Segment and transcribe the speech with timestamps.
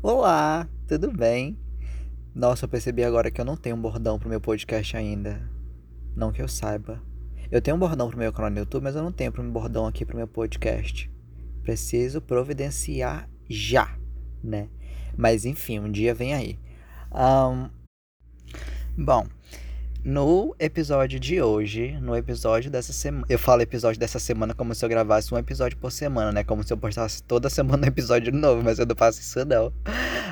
[0.00, 1.58] Olá, tudo bem?
[2.32, 5.50] Nossa, eu percebi agora que eu não tenho um bordão pro meu podcast ainda.
[6.14, 7.02] Não que eu saiba.
[7.50, 9.88] Eu tenho um bordão pro meu canal no YouTube, mas eu não tenho um bordão
[9.88, 11.10] aqui pro meu podcast.
[11.64, 13.98] Preciso providenciar já,
[14.40, 14.68] né?
[15.16, 16.60] Mas enfim, um dia vem aí.
[17.12, 17.68] Um...
[18.96, 19.26] Bom,
[20.08, 23.26] no episódio de hoje, no episódio dessa semana.
[23.28, 26.42] Eu falo episódio dessa semana como se eu gravasse um episódio por semana, né?
[26.42, 29.70] Como se eu postasse toda semana um episódio novo, mas eu não faço isso não.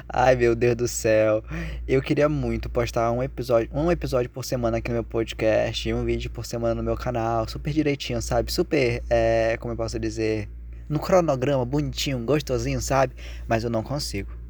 [0.08, 1.44] Ai, meu Deus do céu.
[1.86, 5.92] Eu queria muito postar um episódio, um episódio por semana aqui no meu podcast, e
[5.92, 8.50] um vídeo por semana no meu canal, super direitinho, sabe?
[8.50, 10.48] Super, é, como eu posso dizer,
[10.88, 13.14] no cronograma, bonitinho, gostosinho, sabe?
[13.46, 14.45] Mas eu não consigo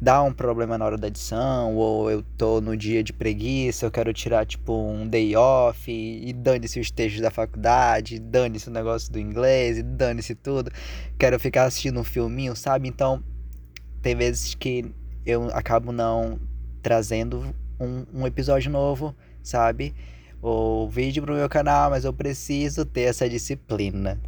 [0.00, 3.90] dá um problema na hora da edição, ou eu tô no dia de preguiça, eu
[3.90, 9.10] quero tirar tipo um day off, e, dane-se os textos da faculdade, dane-se o negócio
[9.12, 10.70] do inglês, e dane-se tudo.
[11.18, 12.88] Quero ficar assistindo um filminho, sabe?
[12.88, 13.22] Então,
[14.02, 14.92] tem vezes que
[15.24, 16.38] eu acabo não
[16.82, 19.94] trazendo um, um episódio novo, sabe?
[20.42, 24.20] Ou vídeo pro meu canal, mas eu preciso ter essa disciplina.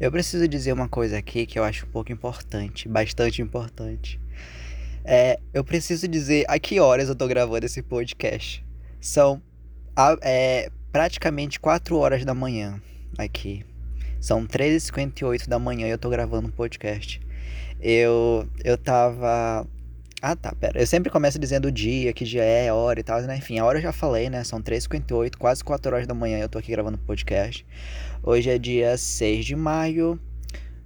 [0.00, 4.20] Eu preciso dizer uma coisa aqui que eu acho um pouco importante, bastante importante.
[5.04, 8.64] É, eu preciso dizer a que horas eu tô gravando esse podcast.
[9.00, 9.42] São
[10.22, 12.80] é, praticamente 4 horas da manhã
[13.16, 13.64] aqui.
[14.20, 17.20] São 13h58 da manhã e eu tô gravando um podcast.
[17.80, 19.66] Eu, eu tava.
[20.20, 20.80] Ah tá, pera.
[20.80, 23.36] Eu sempre começo dizendo o dia, que dia é, hora e tal, né?
[23.36, 24.42] Enfim, a hora eu já falei, né?
[24.42, 27.64] São 3h58, quase 4 horas da manhã eu tô aqui gravando podcast.
[28.20, 30.18] Hoje é dia 6 de maio.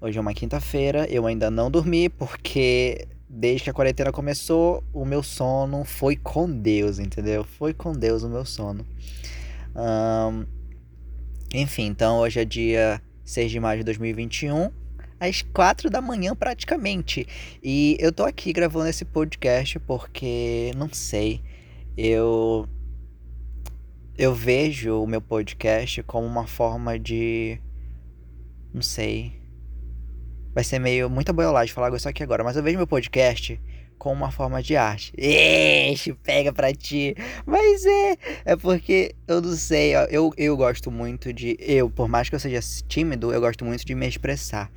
[0.03, 1.06] Hoje é uma quinta-feira.
[1.08, 6.50] Eu ainda não dormi porque desde que a quarentena começou, o meu sono foi com
[6.50, 7.42] Deus, entendeu?
[7.42, 8.84] Foi com Deus o meu sono.
[9.75, 10.44] Um,
[11.55, 14.70] enfim, então hoje é dia 6 de maio de 2021,
[15.23, 17.27] às 4 da manhã praticamente.
[17.62, 21.41] E eu tô aqui gravando esse podcast porque, não sei,
[21.97, 22.69] eu
[24.19, 27.59] eu vejo o meu podcast como uma forma de.
[28.75, 29.41] Não sei.
[30.55, 33.59] Vai ser meio muita boiolagem falar isso aqui agora, mas eu vejo meu podcast
[33.97, 35.12] como uma forma de arte.
[35.16, 37.15] Ixi, pega pra ti.
[37.47, 41.56] Mas é, é porque eu não sei, eu, eu gosto muito de.
[41.60, 42.59] Eu, por mais que eu seja
[42.89, 44.71] tímido, eu gosto muito de me expressar.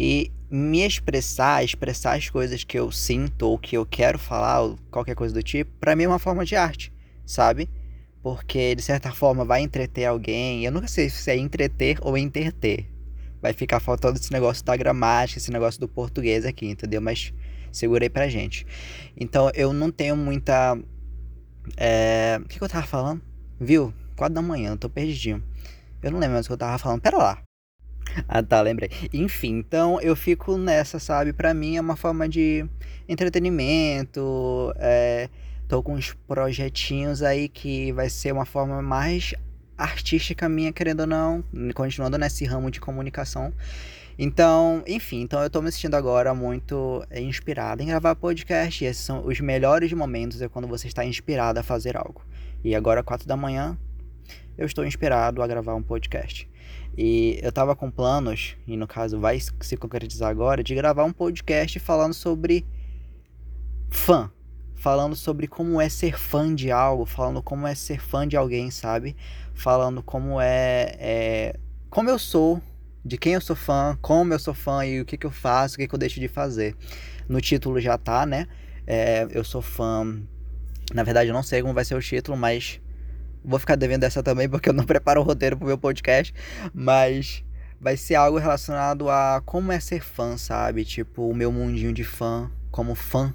[0.00, 4.78] E me expressar, expressar as coisas que eu sinto ou que eu quero falar, ou
[4.90, 6.92] qualquer coisa do tipo, pra mim é uma forma de arte,
[7.26, 7.68] sabe?
[8.22, 10.64] porque de certa forma vai entreter alguém.
[10.64, 12.86] Eu nunca sei se é entreter ou entreter.
[13.40, 17.00] Vai ficar faltando esse negócio da gramática, esse negócio do português aqui, entendeu?
[17.00, 17.32] Mas
[17.72, 18.66] segurei pra gente.
[19.16, 20.78] Então eu não tenho muita.
[21.76, 22.38] É...
[22.42, 23.22] O que, que eu tava falando?
[23.58, 23.94] Viu?
[24.16, 25.42] Quatro da manhã, tô perdidinho.
[26.02, 27.00] Eu não lembro mais o que eu tava falando.
[27.00, 27.42] Pera lá.
[28.28, 28.90] Ah tá, lembrei.
[29.12, 31.32] Enfim, então eu fico nessa, sabe?
[31.32, 32.64] Pra mim é uma forma de
[33.08, 34.72] entretenimento.
[34.76, 35.28] É
[35.70, 39.34] Tô com uns projetinhos aí que vai ser uma forma mais
[39.78, 41.44] artística minha, querendo ou não,
[41.76, 43.52] continuando nesse ramo de comunicação.
[44.18, 48.82] Então, enfim, então eu tô me sentindo agora muito inspirado em gravar podcast.
[48.82, 52.26] E esses são os melhores momentos é quando você está inspirado a fazer algo.
[52.64, 53.78] E agora, quatro da manhã,
[54.58, 56.49] eu estou inspirado a gravar um podcast.
[57.02, 61.12] E eu tava com planos, e no caso vai se concretizar agora, de gravar um
[61.14, 62.66] podcast falando sobre
[63.88, 64.30] fã
[64.80, 68.70] falando sobre como é ser fã de algo, falando como é ser fã de alguém,
[68.70, 69.14] sabe?
[69.52, 71.56] Falando como é, é
[71.90, 72.62] como eu sou,
[73.04, 75.74] de quem eu sou fã, como eu sou fã e o que, que eu faço,
[75.74, 76.74] o que, que eu deixo de fazer.
[77.28, 78.46] No título já tá, né?
[78.86, 80.18] É, eu sou fã.
[80.94, 82.80] Na verdade, eu não sei como vai ser o título, mas
[83.44, 86.34] vou ficar devendo essa também porque eu não preparo o roteiro pro meu podcast.
[86.72, 87.44] Mas
[87.80, 90.84] vai ser algo relacionado a como é ser fã, sabe?
[90.84, 93.34] Tipo, o meu mundinho de fã, como fã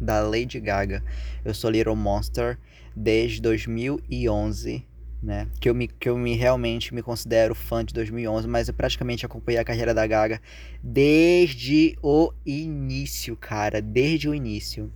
[0.00, 1.02] da Lady Gaga.
[1.44, 2.58] Eu sou Little Monster
[2.94, 4.86] desde 2011,
[5.22, 5.48] né?
[5.60, 9.24] Que eu me que eu me realmente me considero fã de 2011, mas eu praticamente
[9.24, 10.40] acompanhei a carreira da Gaga
[10.82, 14.92] desde o início, cara, desde o início.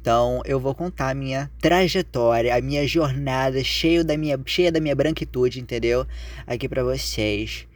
[0.00, 4.80] Então, eu vou contar a minha trajetória, a minha jornada cheia da minha, cheia da
[4.80, 6.06] minha branquitude, entendeu?
[6.46, 7.68] Aqui para vocês.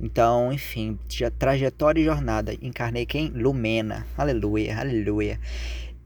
[0.00, 0.96] Então, enfim,
[1.38, 2.54] trajetória e jornada.
[2.62, 3.30] Encarnei quem?
[3.30, 4.06] Lumena.
[4.16, 5.40] Aleluia, aleluia.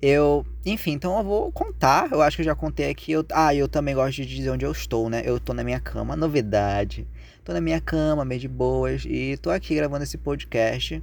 [0.00, 2.10] Eu, enfim, então eu vou contar.
[2.10, 3.12] Eu acho que eu já contei aqui.
[3.12, 5.22] Eu, ah, eu também gosto de dizer onde eu estou, né?
[5.26, 7.06] Eu tô na minha cama, novidade.
[7.44, 9.04] Tô na minha cama, meio de boas.
[9.06, 11.02] E tô aqui gravando esse podcast.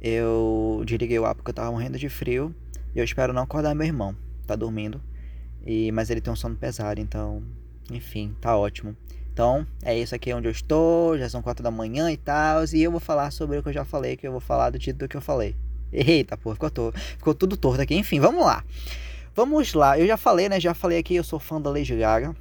[0.00, 2.54] Eu desliguei o ar porque eu tava morrendo de frio.
[2.94, 4.16] E eu espero não acordar meu irmão.
[4.46, 5.00] Tá dormindo.
[5.64, 7.42] E, mas ele tem um sono pesado, então.
[7.90, 8.96] Enfim, tá ótimo.
[9.32, 12.82] Então, é isso aqui onde eu estou, já são quatro da manhã e tal, e
[12.82, 15.08] eu vou falar sobre o que eu já falei, que eu vou falar do título
[15.08, 15.56] que eu falei.
[15.92, 16.92] Eita, pô, ficou, to...
[16.94, 17.94] ficou tudo torto aqui.
[17.94, 18.64] Enfim, vamos lá.
[19.34, 19.98] Vamos lá.
[19.98, 20.60] Eu já falei, né?
[20.60, 22.34] Já falei aqui, eu sou fã da Lady Gaga.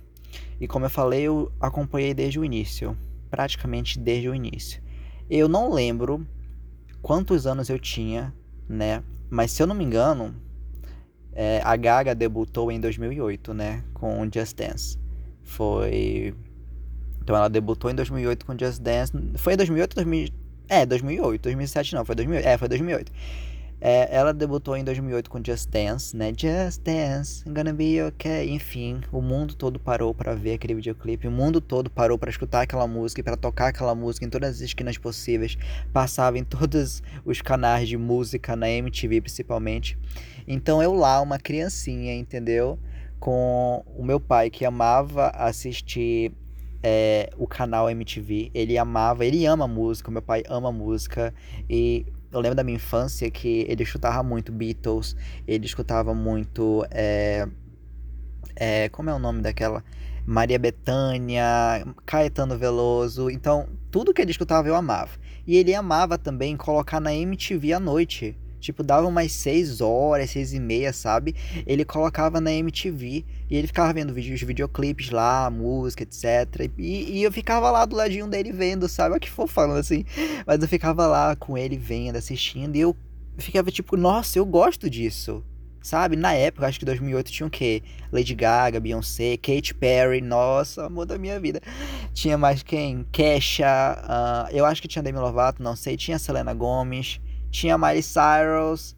[0.59, 2.97] E como eu falei, eu acompanhei desde o início.
[3.29, 4.81] Praticamente desde o início.
[5.29, 6.25] Eu não lembro
[7.01, 8.33] quantos anos eu tinha,
[8.67, 9.03] né?
[9.29, 10.35] Mas se eu não me engano,
[11.33, 13.83] é, a Gaga debutou em 2008, né?
[13.93, 14.97] Com Just Dance.
[15.43, 16.33] Foi.
[17.21, 19.13] Então ela debutou em 2008 com Just Dance.
[19.35, 20.29] Foi em 2008 2000...
[20.67, 21.41] É, 2008.
[21.43, 22.45] 2007 não, foi 2008.
[22.45, 23.11] É, foi 2008.
[23.81, 26.33] É, ela debutou em 2008 com Just Dance, né?
[26.35, 28.49] Just Dance, I'm gonna be okay.
[28.49, 31.27] Enfim, o mundo todo parou para ver aquele videoclipe.
[31.27, 34.55] O mundo todo parou para escutar aquela música e para tocar aquela música em todas
[34.55, 35.57] as esquinas possíveis.
[35.93, 39.97] Passava em todos os canais de música, na MTV principalmente.
[40.47, 42.77] Então eu lá, uma criancinha, entendeu?
[43.19, 46.33] Com o meu pai que amava assistir
[46.83, 48.51] é, o canal MTV.
[48.53, 51.33] Ele amava, ele ama música, meu pai ama música.
[51.69, 55.15] E eu lembro da minha infância que ele escutava muito Beatles,
[55.47, 56.85] ele escutava muito.
[56.91, 57.47] É,
[58.55, 59.83] é, como é o nome daquela?
[60.25, 61.43] Maria Bethânia,
[62.05, 63.29] Caetano Veloso.
[63.29, 65.11] Então, tudo que ele escutava eu amava.
[65.47, 68.37] E ele amava também colocar na MTV à noite.
[68.59, 71.35] Tipo, dava umas 6 horas, 6 e meia, sabe?
[71.65, 76.69] Ele colocava na MTV e ele ficava vendo vídeos, videoclipes lá, música, etc.
[76.77, 79.11] E, e, eu ficava lá do ladinho dele vendo, sabe?
[79.11, 80.05] Olha que fofo falando assim.
[80.45, 82.75] Mas eu ficava lá com ele vendo, assistindo.
[82.75, 82.95] E eu
[83.37, 85.43] ficava tipo, nossa, eu gosto disso.
[85.81, 86.17] Sabe?
[86.17, 87.81] Na época, acho que 2008 tinha o quê?
[88.11, 91.61] Lady Gaga, Beyoncé, Katy Perry, nossa, amor da minha vida.
[92.13, 93.05] Tinha mais quem?
[93.11, 95.95] Kesha, uh, eu acho que tinha Demi Lovato, não sei.
[95.95, 97.21] Tinha Selena Gomez.
[97.51, 98.95] Tinha Miley Cyrus,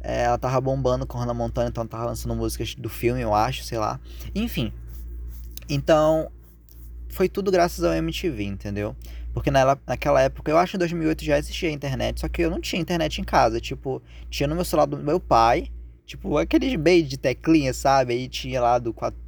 [0.00, 3.64] é, ela tava bombando com Hannah Montana, então tava lançando músicas do filme, eu acho,
[3.64, 3.98] sei lá.
[4.34, 4.70] Enfim.
[5.68, 6.30] Então,
[7.08, 8.94] foi tudo graças ao MTV, entendeu?
[9.32, 12.50] Porque na, naquela época, eu acho que em 2008 já existia internet, só que eu
[12.50, 13.60] não tinha internet em casa.
[13.60, 15.70] Tipo, tinha no meu celular do meu pai,
[16.04, 18.12] tipo, aqueles beijo de teclinha, sabe?
[18.12, 19.18] Aí tinha lá do 4,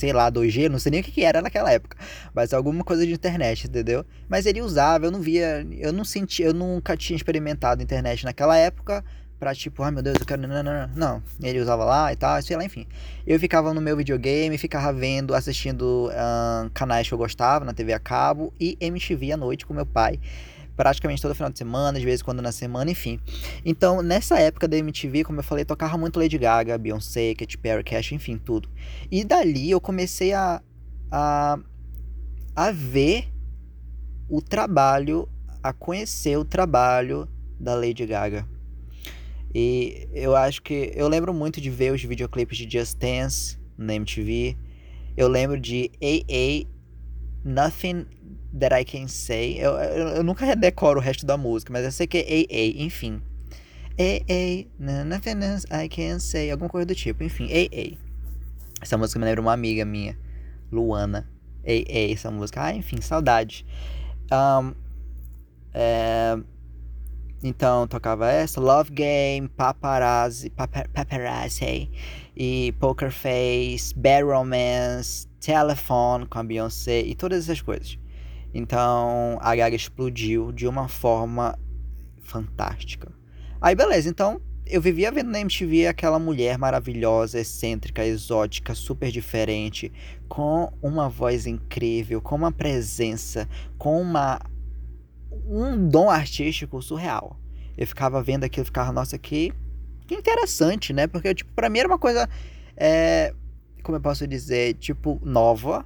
[0.00, 1.94] sei lá, 2G, não sei nem o que, que era naquela época,
[2.34, 4.02] mas alguma coisa de internet, entendeu?
[4.28, 8.56] Mas ele usava, eu não via, eu não sentia, eu nunca tinha experimentado internet naquela
[8.56, 9.04] época
[9.38, 10.40] pra tipo, ai oh, meu Deus, eu quero.
[10.42, 11.22] Não, não, não, não.
[11.42, 12.86] Ele usava lá e tal, sei lá, enfim.
[13.26, 16.10] Eu ficava no meu videogame, ficava vendo, assistindo
[16.74, 20.18] canais que eu gostava na TV a cabo e MTV à noite com meu pai
[20.80, 23.20] praticamente todo final de semana, de vez em quando na semana, enfim.
[23.66, 27.84] Então, nessa época da MTV, como eu falei, tocava muito Lady Gaga, Beyoncé, Katy Perry,
[27.84, 28.66] Cash, enfim, tudo.
[29.10, 30.62] E dali eu comecei a,
[31.12, 31.58] a,
[32.56, 33.28] a ver
[34.26, 35.28] o trabalho,
[35.62, 37.28] a conhecer o trabalho
[37.60, 38.48] da Lady Gaga.
[39.54, 40.92] E eu acho que.
[40.94, 44.56] Eu lembro muito de ver os videoclipes de Just Dance na MTV.
[45.14, 46.66] Eu lembro de AA
[47.44, 48.06] Nothing
[48.58, 49.58] That I Can Say.
[49.58, 52.84] Eu, eu, eu, nunca decoro o resto da música, mas eu sei que é AA,
[52.84, 53.22] enfim.
[53.98, 54.66] AA,
[55.04, 57.96] Nothing else I Can Say, alguma coisa do tipo, enfim, AA.
[58.80, 60.18] Essa música me lembra uma amiga minha,
[60.72, 61.28] Luana.
[61.64, 62.64] AA, essa música.
[62.64, 63.66] Ah, enfim, saudade.
[64.32, 64.74] Um,
[65.74, 66.38] é,
[67.42, 71.90] então, tocava essa, Love Game, Paparazzi, Paparazzi
[72.36, 77.99] e Poker Face, Bad Romance, Telephone com a Beyoncé e todas essas coisas.
[78.52, 81.58] Então a Gaga explodiu de uma forma
[82.20, 83.12] fantástica.
[83.60, 89.92] Aí beleza, então eu vivia vendo na MTV aquela mulher maravilhosa, excêntrica, exótica, super diferente,
[90.28, 94.40] com uma voz incrível, com uma presença, com uma
[95.46, 97.36] um dom artístico surreal.
[97.76, 99.52] Eu ficava vendo aquilo, ficava, nossa, que,
[100.06, 101.06] que interessante, né?
[101.06, 102.28] Porque, tipo, pra mim era uma coisa,
[102.76, 103.34] é,
[103.82, 105.84] como eu posso dizer, tipo, nova,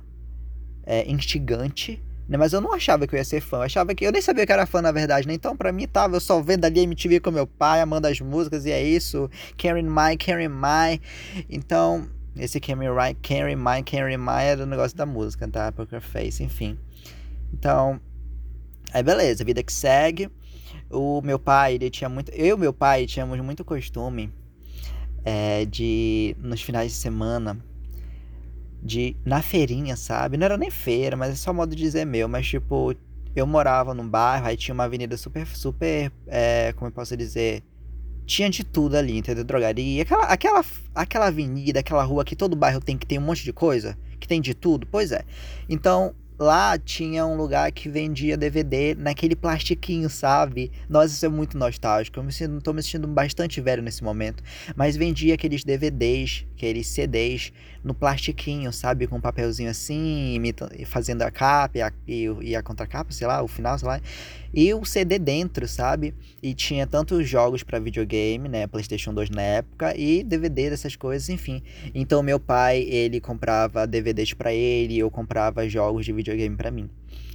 [0.85, 2.37] é, instigante, né?
[2.39, 3.59] Mas eu não achava que eu ia ser fã.
[3.59, 4.05] Eu achava que.
[4.05, 5.35] Eu nem sabia que era fã, na verdade, né?
[5.35, 8.65] Então, pra mim, tava eu só vendo ali MTV com meu pai, amando as músicas,
[8.65, 9.31] e é isso.
[9.57, 11.01] Karen My, Karen My.
[11.49, 15.71] Então, esse Karen My, Karen My, Karen My era o negócio da música, tá?
[15.73, 16.79] Poker Face, enfim.
[17.53, 18.01] Então.
[18.93, 20.31] Aí, beleza, vida que segue.
[20.91, 22.31] O meu pai, ele tinha muito.
[22.31, 24.33] Eu e meu pai tínhamos muito costume
[25.25, 27.59] é, de, nos finais de semana,
[28.85, 30.37] de na feirinha, sabe?
[30.37, 32.95] Não era nem feira, mas é só modo de dizer meu, mas tipo,
[33.35, 37.63] eu morava num bairro, aí tinha uma avenida super, super, é, como eu posso dizer,
[38.27, 39.43] tinha de tudo ali, entendeu?
[39.43, 40.65] Drogaria, aquela, aquela,
[40.95, 44.29] aquela avenida, aquela rua que todo bairro tem que tem um monte de coisa, que
[44.29, 45.25] tem de tudo, pois é.
[45.69, 46.15] Então,
[46.45, 50.71] lá tinha um lugar que vendia DVD naquele plastiquinho, sabe?
[50.89, 52.19] Nossa, isso é muito nostálgico.
[52.19, 54.43] Eu me sinto, tô me sentindo bastante velho nesse momento.
[54.77, 59.07] Mas vendia aqueles DVDs, aqueles CDs no plastiquinho, sabe?
[59.07, 60.39] Com um papelzinho assim,
[60.87, 64.01] fazendo a capa e a, e, e a contracapa, sei lá, o final, sei lá.
[64.53, 66.15] E o CD dentro, sabe?
[66.43, 68.67] E tinha tantos jogos para videogame, né?
[68.67, 71.63] PlayStation 2 na época, e DVD dessas coisas, enfim.
[71.95, 76.89] Então meu pai, ele comprava DVDs para ele, eu comprava jogos de videogame para mim.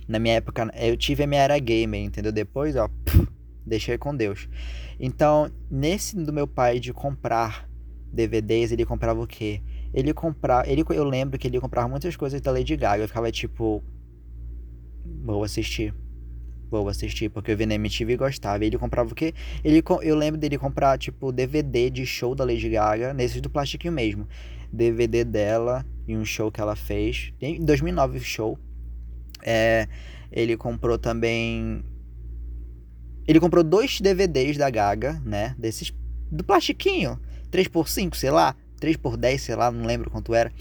[0.07, 2.31] Na minha época, eu tive a minha era gamer, entendeu?
[2.31, 3.27] Depois, ó, pff,
[3.65, 4.49] deixei com Deus.
[4.99, 7.69] Então, nesse do meu pai de comprar
[8.11, 9.61] DVDs, ele comprava o quê?
[9.93, 10.67] Ele comprava.
[10.67, 13.03] Ele, eu lembro que ele comprava muitas coisas da Lady Gaga.
[13.03, 13.83] Eu ficava tipo.
[15.23, 15.93] Vou assistir.
[16.69, 18.63] Vou assistir, porque eu vi na MTV e gostava.
[18.63, 19.33] Ele comprava o quê?
[19.63, 23.93] Ele, eu lembro dele comprar, tipo, DVD de show da Lady Gaga, nesses do plastiquinho
[23.93, 24.27] mesmo.
[24.71, 27.33] DVD dela e um show que ela fez.
[27.41, 28.59] Em 2009, show.
[29.43, 29.87] É,
[30.31, 31.83] ele comprou também.
[33.27, 35.55] Ele comprou dois DVDs da Gaga, né?
[35.57, 35.93] Desses.
[36.31, 37.19] Do plastiquinho.
[37.51, 38.55] 3x5, sei lá.
[38.79, 40.51] 3 por 10, sei lá, não lembro quanto era,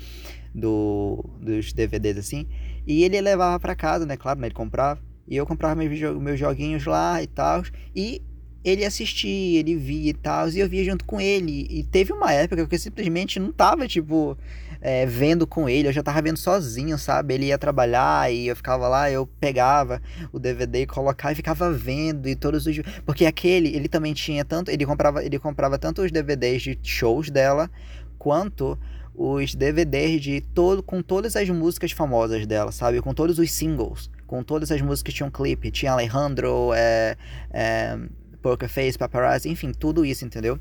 [0.54, 2.46] do, dos DVDs assim.
[2.86, 4.16] E ele levava para casa, né?
[4.16, 4.48] Claro, né?
[4.48, 5.00] Ele comprava.
[5.26, 7.62] E eu comprava meus, meus joguinhos lá e tal.
[7.94, 8.22] E
[8.64, 10.48] ele assistia, ele via e tal.
[10.48, 11.66] E eu via junto com ele.
[11.70, 14.36] E teve uma época que eu simplesmente não tava, tipo,
[14.80, 15.88] é, vendo com ele.
[15.88, 17.34] Eu já tava vendo sozinho, sabe?
[17.34, 20.00] Ele ia trabalhar e eu ficava lá, eu pegava
[20.32, 22.28] o DVD e colocava e ficava vendo.
[22.28, 22.76] E todos os.
[23.04, 24.70] Porque aquele, ele também tinha tanto.
[24.70, 27.70] Ele comprava, ele comprava tanto os DVDs de shows dela
[28.18, 28.78] quanto
[29.14, 33.02] os DVDs de todo, com todas as músicas famosas dela, sabe?
[33.02, 35.72] Com todos os singles, com todas as músicas que tinham clipe.
[35.72, 37.16] Tinha Alejandro, é,
[37.50, 37.98] é,
[38.40, 40.58] Poker Face, Paparazzi, enfim, tudo isso, entendeu?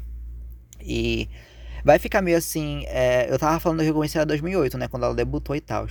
[0.81, 1.29] E
[1.87, 2.83] vai ficar meio assim.
[2.87, 4.89] É, eu tava falando do Reconhecer 2008, né?
[4.89, 5.87] Quando ela debutou e tal.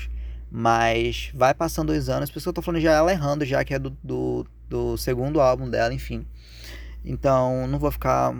[0.50, 3.64] Mas vai passando os anos, por isso que eu tô falando já é Alejandro, já
[3.64, 6.26] que é do, do, do segundo álbum dela, enfim.
[7.02, 8.34] Então, não vou ficar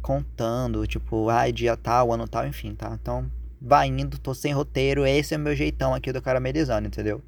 [0.00, 2.96] contando, tipo, ai, ah, dia tal, ano tal, enfim, tá?
[3.00, 7.22] Então, vai indo, tô sem roteiro, esse é o meu jeitão aqui do caramelizando, entendeu?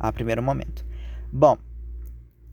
[0.00, 0.84] A primeiro momento.
[1.30, 1.58] Bom,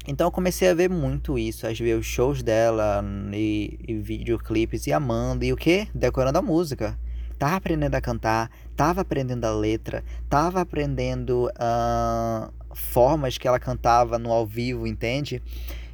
[0.10, 4.88] então eu comecei a ver muito isso, a ver os shows dela e, e videoclipes
[4.88, 5.88] e amando, e o que?
[5.94, 7.00] Decorando a música.
[7.38, 14.18] Tava aprendendo a cantar, tava aprendendo a letra, tava aprendendo uh, formas que ela cantava
[14.18, 15.44] no ao vivo, entende?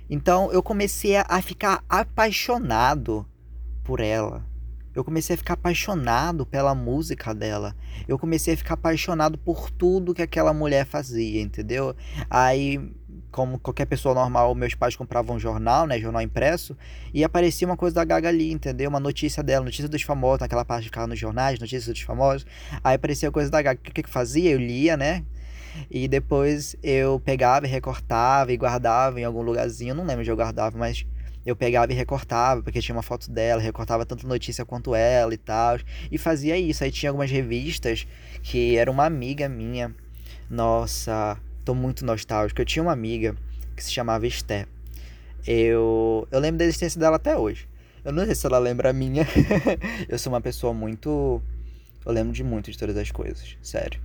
[0.09, 3.25] Então eu comecei a ficar apaixonado
[3.83, 4.45] por ela.
[4.95, 7.75] Eu comecei a ficar apaixonado pela música dela.
[8.07, 11.93] Eu comecei a ficar apaixonado por tudo que aquela mulher fazia, entendeu?
[12.29, 12.79] Aí,
[13.35, 15.99] como qualquer pessoa normal, meus pais compravam um jornal, né?
[15.99, 16.73] Jornal impresso,
[17.13, 18.89] e aparecia uma coisa da Gaga ali, entendeu?
[18.89, 22.47] Uma notícia dela, notícia dos famosos, naquela parte que ficava nos jornais, notícias dos famosos.
[22.81, 23.77] Aí aparecia coisa da Gaga.
[23.77, 24.51] O que que fazia?
[24.51, 25.25] Eu lia, né?
[25.91, 29.91] E depois eu pegava e recortava e guardava em algum lugarzinho.
[29.91, 31.05] Eu não lembro onde eu guardava, mas
[31.45, 35.37] eu pegava e recortava, porque tinha uma foto dela, recortava tanto notícia quanto ela e
[35.37, 35.77] tal.
[36.09, 36.85] E fazia isso.
[36.85, 38.07] Aí tinha algumas revistas
[38.41, 39.93] que era uma amiga minha.
[40.49, 42.61] Nossa, tô muito nostálgico.
[42.61, 43.35] Eu tinha uma amiga
[43.75, 44.67] que se chamava Esté.
[45.45, 47.67] Eu, eu lembro da existência dela até hoje.
[48.03, 49.27] Eu não sei se ela lembra a minha.
[50.07, 51.41] eu sou uma pessoa muito.
[52.05, 53.99] Eu lembro de muito de todas as coisas, sério.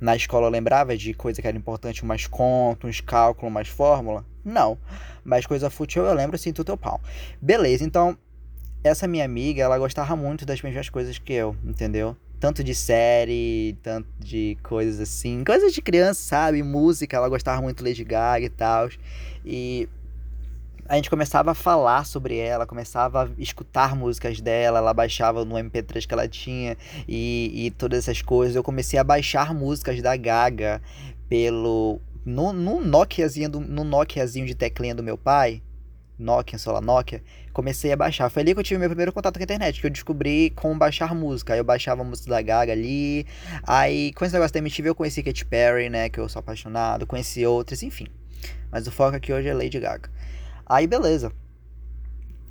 [0.00, 4.24] Na escola eu lembrava de coisa que era importante, umas contas, uns cálculos, umas fórmula.
[4.44, 4.78] Não.
[5.22, 7.00] Mas coisa fútil eu lembro assim, tudo teu pau.
[7.40, 8.18] Beleza, então,
[8.82, 12.16] essa minha amiga, ela gostava muito das mesmas coisas que eu, entendeu?
[12.42, 15.44] Tanto de série, tanto de coisas assim.
[15.44, 16.60] Coisas de criança, sabe?
[16.60, 18.88] Música, ela gostava muito de Lady Gaga e tal.
[19.46, 19.88] E
[20.88, 25.54] a gente começava a falar sobre ela, começava a escutar músicas dela, ela baixava no
[25.54, 28.56] MP3 que ela tinha e, e todas essas coisas.
[28.56, 30.82] Eu comecei a baixar músicas da Gaga
[31.28, 35.62] pelo no, no Nokiazinho do, no Nokiazinho de teclinha do meu pai,
[36.22, 38.30] Nokia, lá, Nokia, comecei a baixar.
[38.30, 40.78] Foi ali que eu tive meu primeiro contato com a internet, que eu descobri como
[40.78, 41.52] baixar música.
[41.52, 43.26] Aí eu baixava a música da Gaga ali.
[43.64, 47.06] Aí, com esse negócio da MTV, eu conheci Katy Perry, né, que eu sou apaixonado,
[47.06, 48.06] conheci outras, enfim.
[48.70, 50.10] Mas o foco aqui hoje é Lady Gaga.
[50.66, 51.32] Aí, beleza.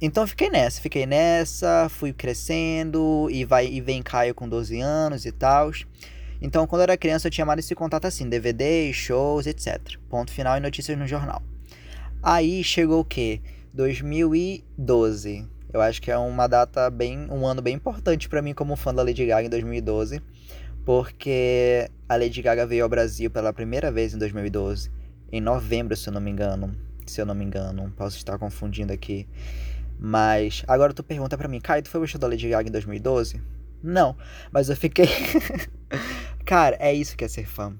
[0.01, 5.27] Então fiquei nessa, fiquei nessa, fui crescendo e vai e vem Caio com 12 anos
[5.27, 5.71] e tal.
[6.41, 9.79] Então, quando eu era criança, eu tinha mais esse contato assim, DVD, shows, etc.
[10.09, 11.43] Ponto final e notícias no jornal.
[12.23, 13.41] Aí chegou o quê?
[13.73, 15.47] 2012.
[15.73, 18.93] Eu acho que é uma data bem, um ano bem importante para mim como fã
[18.93, 20.21] da Lady Gaga em 2012,
[20.85, 24.91] porque a Lady Gaga veio ao Brasil pela primeira vez em 2012,
[25.31, 26.75] em novembro, se eu não me engano.
[27.05, 29.27] Se eu não me engano, posso estar confundindo aqui.
[29.99, 33.41] Mas agora tu pergunta para mim, Caio, tu foi show da Lady Gaga em 2012?
[33.81, 34.15] Não,
[34.51, 35.07] mas eu fiquei
[36.45, 37.73] Cara, é isso que é ser fã.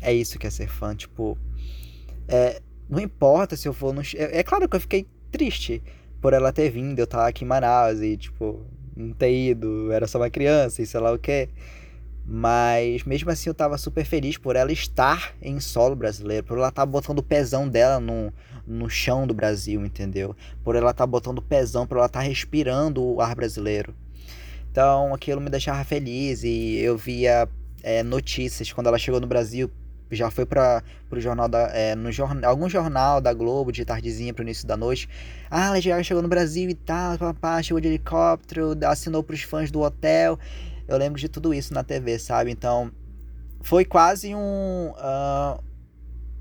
[0.00, 1.36] é isso que é ser fã, tipo.
[2.28, 4.02] É, não importa se eu for no.
[4.02, 5.82] É, é claro que eu fiquei triste
[6.20, 8.64] por ela ter vindo, eu tava aqui em Manaus e, tipo,
[8.96, 11.48] não ter ido, era só uma criança e sei lá o que.
[12.24, 16.68] Mas mesmo assim eu tava super feliz por ela estar em solo brasileiro, por ela
[16.68, 18.32] estar tá botando o pezão dela no,
[18.64, 20.36] no chão do Brasil, entendeu?
[20.62, 23.92] Por ela estar tá botando o pezão, por ela estar tá respirando o ar brasileiro.
[24.70, 27.48] Então aquilo me deixava feliz e eu via
[27.82, 29.68] é, notícias quando ela chegou no Brasil.
[30.14, 31.68] Já foi para o jornal da.
[31.72, 35.08] É, no jornal, algum jornal da Globo de tardezinha para o início da noite.
[35.50, 39.42] Ah, Lady Gaga chegou no Brasil e tal, papá, chegou de helicóptero, assinou para os
[39.42, 40.38] fãs do hotel.
[40.86, 42.50] Eu lembro de tudo isso na TV, sabe?
[42.50, 42.92] Então,
[43.60, 44.92] foi quase um.
[44.92, 45.58] Uh,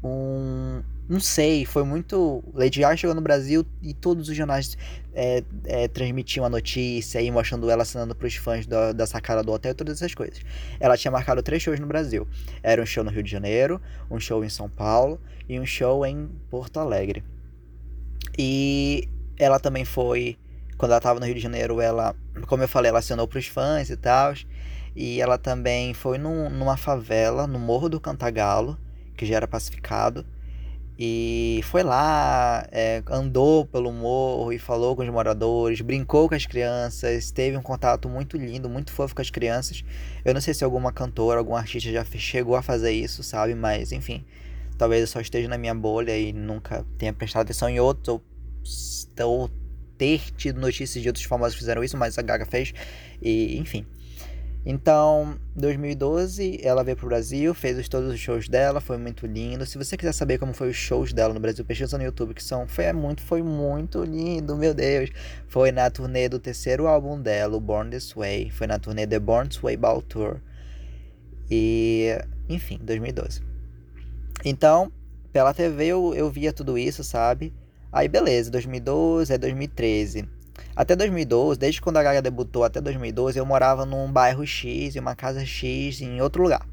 [0.04, 0.84] um.
[1.08, 2.44] Não sei, foi muito.
[2.54, 4.78] Lady Gaga chegou no Brasil e todos os jornais
[5.14, 9.44] é, é, transmitiam a notícia e mostrando ela assinando para os fãs da, da sacada
[9.44, 10.40] do hotel e todas essas coisas.
[10.80, 12.28] Ela tinha marcado três shows no Brasil:
[12.62, 16.06] era um show no Rio de Janeiro, um show em São Paulo e um show
[16.06, 17.24] em Porto Alegre.
[18.38, 20.38] E ela também foi
[20.78, 22.16] quando ela tava no Rio de Janeiro, ela,
[22.48, 24.34] como eu falei, ela acionou pros fãs e tal.
[24.96, 28.78] E ela também foi num, numa favela, no Morro do Cantagalo,
[29.16, 30.26] que já era pacificado.
[30.98, 36.46] E foi lá, é, andou pelo morro e falou com os moradores, brincou com as
[36.46, 39.84] crianças, teve um contato muito lindo, muito fofo com as crianças.
[40.24, 43.56] Eu não sei se alguma cantora, algum artista já chegou a fazer isso, sabe?
[43.56, 44.24] Mas enfim,
[44.78, 48.24] talvez eu só esteja na minha bolha e nunca tenha prestado atenção em outros, ou,
[49.26, 49.50] ou
[49.98, 52.72] ter tido notícias de outros famosos que fizeram isso, mas a Gaga fez.
[53.22, 53.86] E, enfim.
[54.66, 59.66] Então, 2012, ela veio pro Brasil, fez todos os shows dela, foi muito lindo.
[59.66, 62.44] Se você quiser saber como foi os shows dela no Brasil, pesquisa no YouTube, que
[62.44, 65.10] são foi é muito, foi muito lindo, meu Deus.
[65.50, 69.50] Foi na turnê do terceiro álbum dela, Born This Way, foi na turnê The Born
[69.50, 70.40] This Way Ball Tour.
[71.52, 72.18] E,
[72.48, 73.42] enfim, 2012.
[74.46, 74.90] Então,
[75.34, 77.54] pela TV eu, eu via tudo isso, sabe?
[77.92, 80.28] Aí beleza, 2012, é 2013.
[80.76, 85.00] Até 2012, desde quando a Gaga debutou até 2012, eu morava num bairro X, em
[85.00, 86.68] uma casa X, em outro lugar.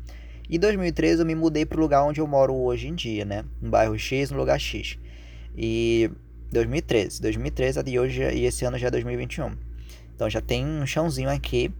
[0.49, 3.45] E 2013 eu me mudei pro lugar onde eu moro hoje em dia, né?
[3.63, 4.99] Um bairro X, no lugar X.
[5.57, 6.11] E
[6.51, 9.53] 2013, 2013 e hoje e esse ano já é 2021.
[10.15, 11.73] Então já tem um chãozinho aqui.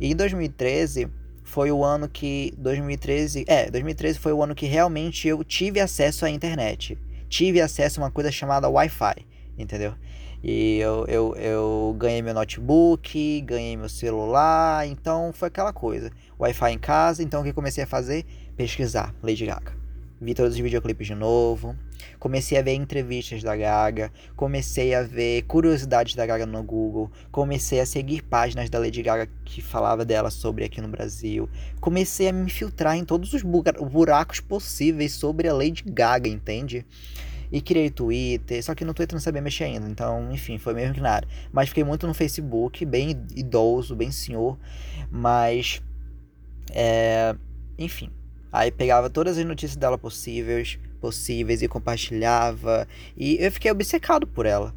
[0.00, 1.08] E 2013
[1.42, 6.24] foi o ano que 2013, é, 2013 foi o ano que realmente eu tive acesso
[6.24, 9.94] à internet tive acesso a uma coisa chamada Wi-Fi, entendeu?
[10.42, 16.10] E eu, eu, eu ganhei meu notebook, ganhei meu celular, então foi aquela coisa.
[16.38, 18.24] Wi-Fi em casa, então o que comecei a fazer?
[18.56, 19.76] Pesquisar Lady Gaga.
[20.20, 21.76] Vi todos os videoclipes de novo,
[22.18, 27.78] comecei a ver entrevistas da Gaga, comecei a ver curiosidades da Gaga no Google, comecei
[27.78, 31.48] a seguir páginas da Lady Gaga que falava dela sobre aqui no Brasil,
[31.80, 36.84] comecei a me infiltrar em todos os buracos possíveis sobre a Lady Gaga, entende?
[37.50, 40.94] E criei Twitter, só que no Twitter não sabia mexer ainda, então, enfim, foi mesmo
[40.94, 41.26] que nada.
[41.50, 44.58] Mas fiquei muito no Facebook, bem idoso, bem senhor,
[45.10, 45.82] mas.
[46.70, 47.34] É,
[47.78, 48.10] enfim.
[48.52, 52.86] Aí pegava todas as notícias dela possíveis, possíveis e compartilhava.
[53.16, 54.74] E eu fiquei obcecado por ela,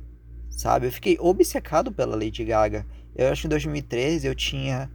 [0.49, 0.87] sabe?
[0.87, 2.85] Eu fiquei obcecado pela Lady Gaga.
[3.15, 4.89] Eu acho que em 2013 eu tinha.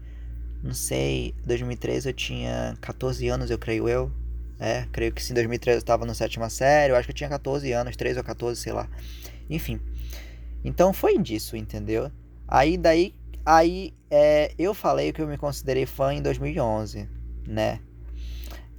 [0.62, 4.10] Não sei, 2013 eu tinha 14 anos, eu creio eu.
[4.58, 7.28] É, creio que sim, 2013 eu estava na sétima série, eu acho que eu tinha
[7.28, 8.88] 14 anos, 13 ou 14, sei lá.
[9.50, 9.80] Enfim.
[10.64, 12.10] Então foi disso, entendeu?
[12.48, 13.14] Aí daí,
[13.44, 17.08] aí é, eu falei que eu me considerei fã em 2011,
[17.46, 17.80] né?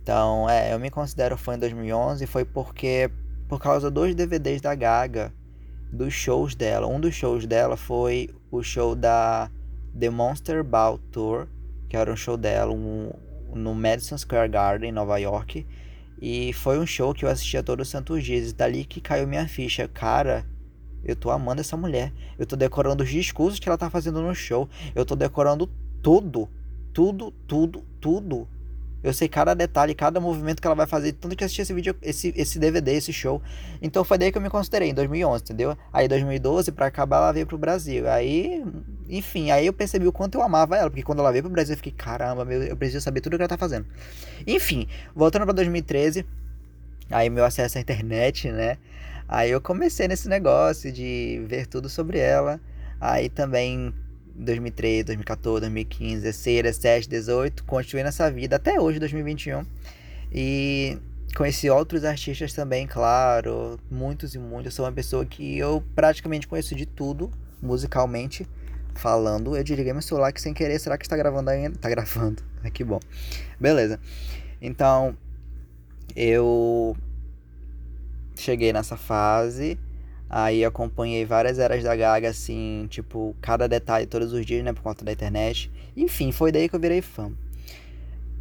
[0.01, 3.11] Então, é, eu me considero fã em 2011 foi porque
[3.47, 5.33] por causa dos DVDs da Gaga,
[5.91, 6.87] dos shows dela.
[6.87, 9.49] Um dos shows dela foi o show da
[9.97, 11.47] The Monster Ball Tour,
[11.89, 13.11] que era um show dela, um,
[13.57, 15.65] no Madison Square Garden, em Nova York.
[16.21, 18.51] E foi um show que eu assistia todos os santos dias.
[18.51, 19.87] E dali que caiu minha ficha.
[19.87, 20.45] Cara,
[21.03, 22.11] eu tô amando essa mulher.
[22.37, 24.69] Eu tô decorando os discursos que ela tá fazendo no show.
[24.95, 25.69] Eu tô decorando
[26.01, 26.49] tudo.
[26.93, 28.47] Tudo, tudo, tudo.
[29.03, 31.95] Eu sei cada detalhe, cada movimento que ela vai fazer, tanto que assisti esse vídeo,
[32.01, 33.41] esse, esse DVD, esse show.
[33.81, 35.77] Então foi daí que eu me considerei, em 2011, entendeu?
[35.93, 38.09] Aí 2012, para acabar, ela veio pro Brasil.
[38.09, 38.63] Aí,
[39.07, 41.73] enfim, aí eu percebi o quanto eu amava ela, porque quando ela veio pro Brasil
[41.73, 43.85] eu fiquei, caramba, meu, eu preciso saber tudo que ela tá fazendo.
[44.45, 46.25] Enfim, voltando para 2013,
[47.11, 48.77] aí meu acesso à internet, né?
[49.27, 52.59] Aí eu comecei nesse negócio de ver tudo sobre ela.
[52.99, 53.93] Aí também
[54.37, 59.65] 2013, 2014, 2015, 16, 17, 18, continuei nessa vida até hoje, 2021.
[60.31, 60.97] E
[61.35, 64.65] conheci outros artistas também, claro, muitos e muitos.
[64.65, 68.47] Eu sou uma pessoa que eu praticamente conheço de tudo, musicalmente
[68.95, 69.55] falando.
[69.55, 71.77] Eu desliguei meu celular que sem querer, será que está gravando ainda?
[71.77, 72.99] Tá gravando, é que bom.
[73.59, 73.99] Beleza.
[74.61, 75.17] Então,
[76.15, 76.95] eu
[78.35, 79.79] cheguei nessa fase,
[80.29, 84.81] aí acompanhei várias eras da Gaga, assim, tipo, cada detalhe todos os dias, né, por
[84.81, 85.71] conta da internet.
[85.95, 87.31] Enfim, foi daí que eu virei fã.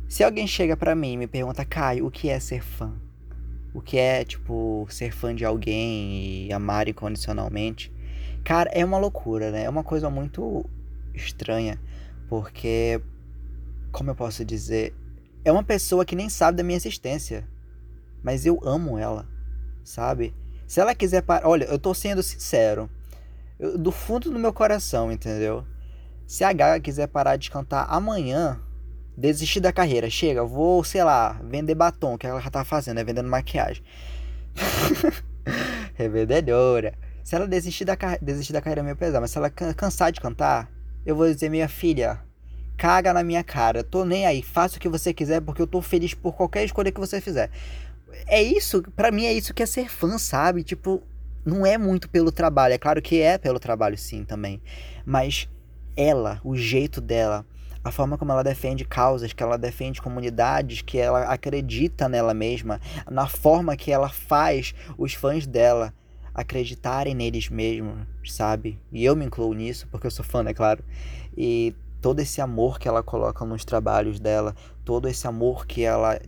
[0.09, 2.95] Se alguém chega para mim e me pergunta, Caio, o que é ser fã?
[3.75, 7.93] O que é, tipo, ser fã de alguém e amar incondicionalmente?
[8.43, 9.65] Cara, é uma loucura, né?
[9.65, 10.65] É uma coisa muito
[11.13, 11.79] estranha,
[12.29, 13.01] porque,
[13.91, 14.95] como eu posso dizer,
[15.45, 17.47] é uma pessoa que nem sabe da minha existência,
[18.23, 19.29] mas eu amo ela,
[19.85, 20.33] sabe?
[20.67, 21.47] Se ela quiser parar.
[21.47, 22.91] Olha, eu tô sendo sincero,
[23.59, 25.65] eu, do fundo do meu coração, entendeu?
[26.27, 28.61] Se a Gaga quiser parar de cantar amanhã,
[29.17, 33.05] desistir da carreira, chega, vou, sei lá, vender batom, que ela já tá fazendo, é
[33.05, 33.83] vendendo maquiagem.
[35.95, 36.95] Revendedora.
[37.23, 40.21] Se ela desistir da, desistir da carreira, é meio pesado, mas se ela cansar de
[40.21, 40.71] cantar,
[41.05, 42.21] eu vou dizer, minha filha,
[42.77, 45.81] caga na minha cara, tô nem aí, faça o que você quiser, porque eu tô
[45.81, 47.51] feliz por qualquer escolha que você fizer.
[48.27, 50.63] É isso, para mim é isso que é ser fã, sabe?
[50.63, 51.03] Tipo,
[51.45, 54.61] não é muito pelo trabalho, é claro que é pelo trabalho sim também,
[55.05, 55.49] mas
[55.97, 57.47] ela, o jeito dela,
[57.83, 62.81] a forma como ela defende causas, que ela defende comunidades, que ela acredita nela mesma,
[63.11, 65.95] na forma que ela faz os fãs dela
[66.35, 68.79] acreditarem neles mesmos, sabe?
[68.93, 70.85] E eu me incluo nisso, porque eu sou fã, é claro.
[71.37, 76.21] E todo esse amor que ela coloca nos trabalhos dela, todo esse amor que ela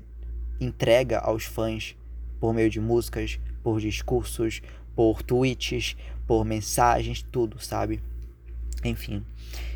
[0.61, 1.97] entrega aos fãs
[2.40, 4.62] por meio de músicas, por discursos,
[4.94, 8.01] por tweets, por mensagens, tudo, sabe?
[8.85, 9.25] Enfim.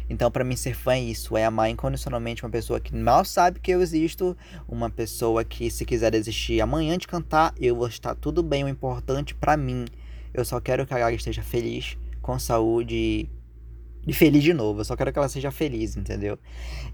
[0.09, 3.61] Então, para mim, ser fã é isso: é amar incondicionalmente uma pessoa que mal sabe
[3.61, 4.37] que eu existo,
[4.69, 8.65] uma pessoa que, se quiser desistir amanhã de cantar, eu vou estar tudo bem.
[8.65, 9.87] O importante para mim,
[10.35, 13.29] eu só quero que a Gaga esteja feliz, com saúde
[14.07, 14.81] e feliz de novo.
[14.81, 16.39] Eu só quero que ela seja feliz, entendeu?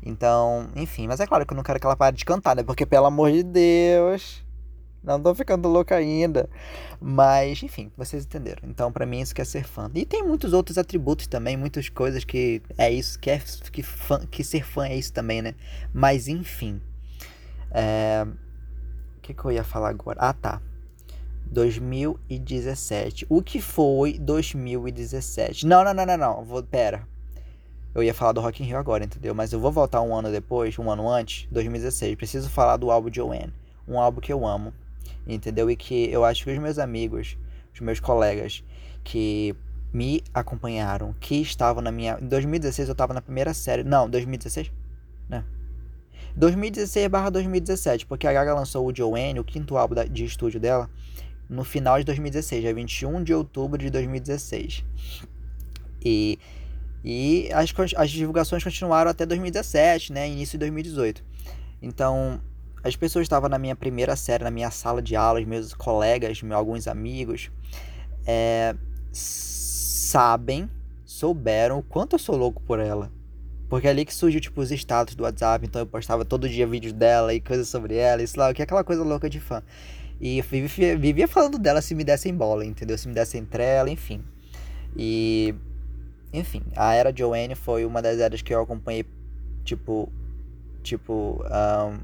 [0.02, 2.62] Então, enfim, mas é claro que eu não quero que ela pare de cantar, né?
[2.62, 4.46] Porque, pelo amor de Deus.
[5.02, 6.50] Não tô ficando louca ainda.
[7.00, 8.68] Mas, enfim, vocês entenderam.
[8.68, 9.90] Então, para mim, isso quer ser fã.
[9.94, 13.40] E tem muitos outros atributos também, muitas coisas que é isso, que, é,
[13.72, 15.54] que, fã, que ser fã é isso também, né?
[15.92, 16.80] Mas, enfim.
[17.70, 18.26] É...
[19.16, 20.18] O que, que eu ia falar agora?
[20.20, 20.60] Ah, tá.
[21.50, 23.26] 2017.
[23.28, 25.66] O que foi 2017?
[25.66, 26.44] Não, não, não, não, não.
[26.44, 27.06] Vou, pera.
[27.94, 29.34] Eu ia falar do Rock in Rio agora, entendeu?
[29.34, 32.14] Mas eu vou voltar um ano depois, um ano antes, 2016.
[32.16, 33.52] Preciso falar do álbum Joanne.
[33.86, 34.72] Um álbum que eu amo
[35.34, 35.70] entendeu?
[35.70, 37.36] E que eu acho que os meus amigos,
[37.72, 38.64] os meus colegas
[39.04, 39.54] que
[39.92, 42.18] me acompanharam, que estavam na minha.
[42.20, 43.82] Em 2016 eu estava na primeira série.
[43.82, 44.72] Não, 2016?
[45.28, 45.44] Não.
[46.36, 50.88] 2016 barra 2017, porque a Gaga lançou o Joanne, o quinto álbum de estúdio dela,
[51.48, 54.84] no final de 2016, dia 21 de outubro de 2016.
[56.04, 56.38] E,
[57.04, 60.28] e as, as divulgações continuaram até 2017, né?
[60.28, 61.24] Início de 2018.
[61.80, 62.40] Então,
[62.82, 66.58] as pessoas estavam na minha primeira série, na minha sala de aula, meus colegas, meus,
[66.58, 67.50] alguns amigos,
[68.26, 68.74] é,
[69.12, 70.70] sabem,
[71.04, 73.10] souberam o quanto eu sou louco por ela.
[73.68, 76.66] Porque é ali que surgiu, tipo, os status do WhatsApp, então eu postava todo dia
[76.66, 79.62] vídeos dela e coisas sobre ela, isso lá, que é aquela coisa louca de fã.
[80.20, 82.98] E vivia, falando dela se me dessem bola, entendeu?
[82.98, 84.22] Se me dessem trela, enfim.
[84.96, 85.54] E.
[86.32, 89.04] Enfim, a era Joanne foi uma das eras que eu acompanhei,
[89.64, 90.12] tipo.
[90.82, 91.44] Tipo.
[91.44, 92.00] Um,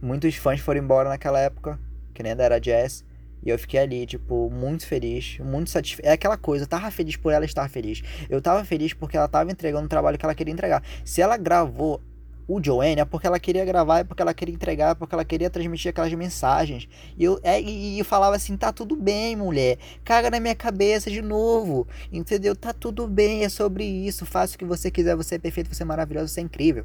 [0.00, 1.78] muitos fãs foram embora naquela época,
[2.12, 3.04] que nem da era jazz.
[3.44, 6.06] E eu fiquei ali, tipo, muito feliz, muito satisfeito.
[6.06, 8.02] É aquela coisa, eu tava feliz por ela estar feliz.
[8.30, 10.82] Eu tava feliz porque ela tava entregando o trabalho que ela queria entregar.
[11.04, 12.00] Se ela gravou
[12.46, 15.24] o Joanne, é porque ela queria gravar, é porque ela queria entregar, é porque ela
[15.24, 16.88] queria transmitir aquelas mensagens.
[17.16, 19.78] E eu, é, e eu falava assim: tá tudo bem, mulher.
[20.04, 21.86] Caga na minha cabeça de novo.
[22.12, 22.56] Entendeu?
[22.56, 24.26] Tá tudo bem, é sobre isso.
[24.26, 26.84] Faça o que você quiser, você é perfeito, você é maravilhoso, você é incrível.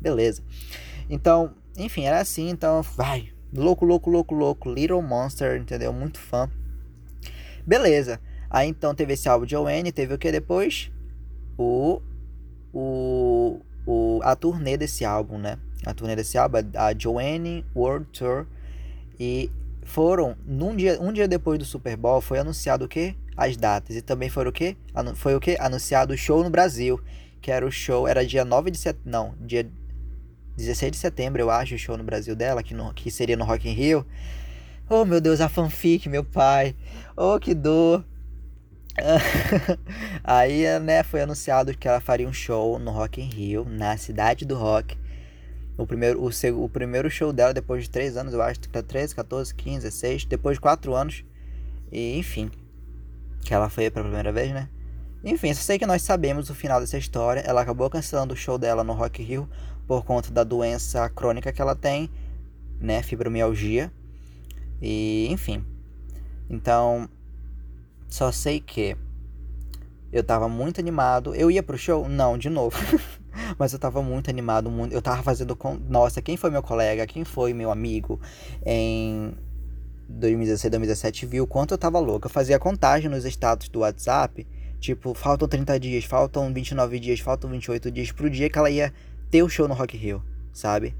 [0.00, 0.42] Beleza.
[1.08, 3.32] Então, enfim, era assim, então vai.
[3.54, 4.70] Louco, louco, louco, louco.
[4.70, 5.92] Little Monster, entendeu?
[5.92, 6.50] Muito fã.
[7.66, 8.20] Beleza.
[8.50, 10.90] Aí então teve esse álbum de Joanne, teve o que depois?
[11.56, 12.00] O.
[12.72, 13.60] O.
[13.86, 15.58] o a turnê desse álbum, né?
[15.84, 18.46] A turnê desse álbum, a Joanne World Tour.
[19.18, 19.50] E
[19.84, 23.16] foram, num dia, um dia depois do Super Bowl, foi anunciado o que?
[23.36, 23.96] As datas.
[23.96, 24.76] E também foi o que?
[25.16, 25.56] Foi o que?
[25.58, 27.00] Anunciado o show no Brasil.
[27.40, 29.10] Que era o show, era dia 9 de setembro.
[29.10, 29.68] Não, dia
[30.56, 33.44] 16 de setembro, eu acho, o show no Brasil dela, que, no, que seria no
[33.44, 34.06] Rock in Rio.
[34.88, 36.76] Oh, meu Deus, a fanfic, meu pai.
[37.16, 38.04] Oh, que dor.
[40.22, 44.44] Aí, né, foi anunciado que ela faria um show no Rock in Rio, na cidade
[44.44, 44.96] do rock.
[45.76, 49.54] O primeiro, o, o primeiro show dela depois de 3 anos, eu acho, 13, 14,
[49.54, 51.24] 15, 16, depois de 4 anos.
[51.90, 52.50] E, enfim,
[53.40, 54.68] que ela foi pela primeira vez, né?
[55.24, 57.40] Enfim, só sei que nós sabemos o final dessa história.
[57.40, 59.48] Ela acabou cancelando o show dela no Rock in Rio
[59.86, 62.10] por conta da doença crônica que ela tem,
[62.80, 63.90] né, fibromialgia.
[64.80, 65.64] E, enfim.
[66.50, 67.08] Então,
[68.12, 68.94] só sei que
[70.12, 71.34] eu tava muito animado.
[71.34, 72.06] Eu ia pro show?
[72.06, 72.76] Não, de novo.
[73.58, 74.70] Mas eu tava muito animado.
[74.70, 74.92] Muito...
[74.92, 75.56] Eu tava fazendo.
[75.56, 75.74] Com...
[75.88, 77.06] Nossa, quem foi meu colega?
[77.06, 78.20] Quem foi meu amigo
[78.66, 79.34] em
[80.10, 82.26] 2016, 2017 viu quanto eu tava louco.
[82.26, 84.46] Eu fazia contagem nos status do WhatsApp.
[84.78, 88.92] Tipo, faltam 30 dias, faltam 29 dias, faltam 28 dias pro dia que ela ia
[89.30, 90.20] ter o show no Rock Hill,
[90.52, 90.94] sabe?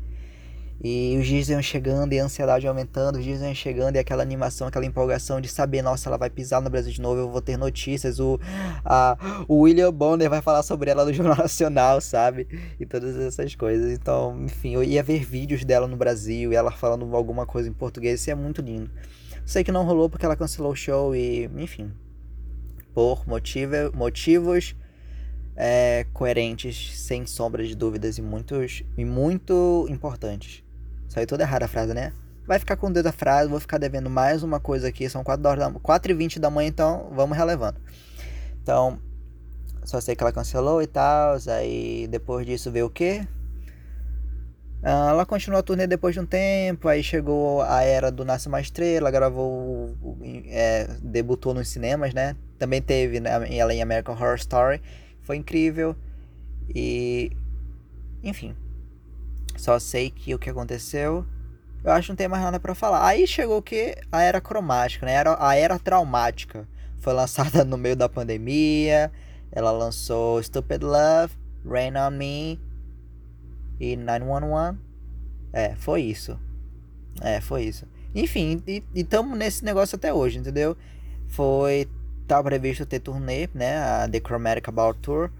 [0.84, 4.20] E os dias iam chegando e a ansiedade aumentando, os dias iam chegando e aquela
[4.20, 7.40] animação, aquela empolgação de saber, nossa, ela vai pisar no Brasil de novo, eu vou
[7.40, 8.40] ter notícias, o,
[8.84, 12.48] a, o William Bonner vai falar sobre ela no Jornal Nacional, sabe?
[12.80, 13.92] E todas essas coisas.
[13.92, 17.72] Então, enfim, eu ia ver vídeos dela no Brasil e ela falando alguma coisa em
[17.72, 18.90] português, isso é muito lindo.
[19.46, 21.92] Sei que não rolou porque ela cancelou o show e, enfim,
[22.92, 24.74] por motivo, motivos
[25.54, 30.64] é, coerentes, sem sombra de dúvidas e muitos e muito importantes.
[31.12, 32.10] Saiu toda errada a frase, né?
[32.46, 35.10] Vai ficar com Deus a frase, vou ficar devendo mais uma coisa aqui.
[35.10, 37.78] São 4, horas da, 4 e 20 da manhã, então vamos relevando.
[38.62, 38.98] Então,
[39.84, 41.36] só sei que ela cancelou e tal.
[41.48, 43.28] Aí depois disso veio o quê?
[44.82, 48.48] Ah, ela continuou a turnê depois de um tempo, aí chegou a era do Nasce
[48.48, 49.94] Uma Estrela, gravou,
[50.46, 52.34] é, debutou nos cinemas, né?
[52.58, 54.80] Também teve né, ela em American Horror Story,
[55.20, 55.94] foi incrível.
[56.74, 57.30] E,
[58.24, 58.56] enfim,
[59.56, 61.24] só sei que o que aconteceu.
[61.84, 63.06] Eu acho que não tem mais nada para falar.
[63.06, 63.96] Aí chegou o que?
[64.10, 65.16] A era cromática, né?
[65.38, 66.66] A era traumática.
[66.98, 69.10] Foi lançada no meio da pandemia.
[69.50, 71.34] Ela lançou Stupid Love,
[71.66, 72.60] Rain on Me
[73.80, 74.78] e 911.
[75.52, 76.38] É, foi isso.
[77.20, 77.86] É, foi isso.
[78.14, 80.76] Enfim, e estamos nesse negócio até hoje, entendeu?
[81.28, 81.88] Foi.
[82.28, 83.78] Tá previsto ter turnê, né?
[83.78, 85.30] A The Chromatic About Tour.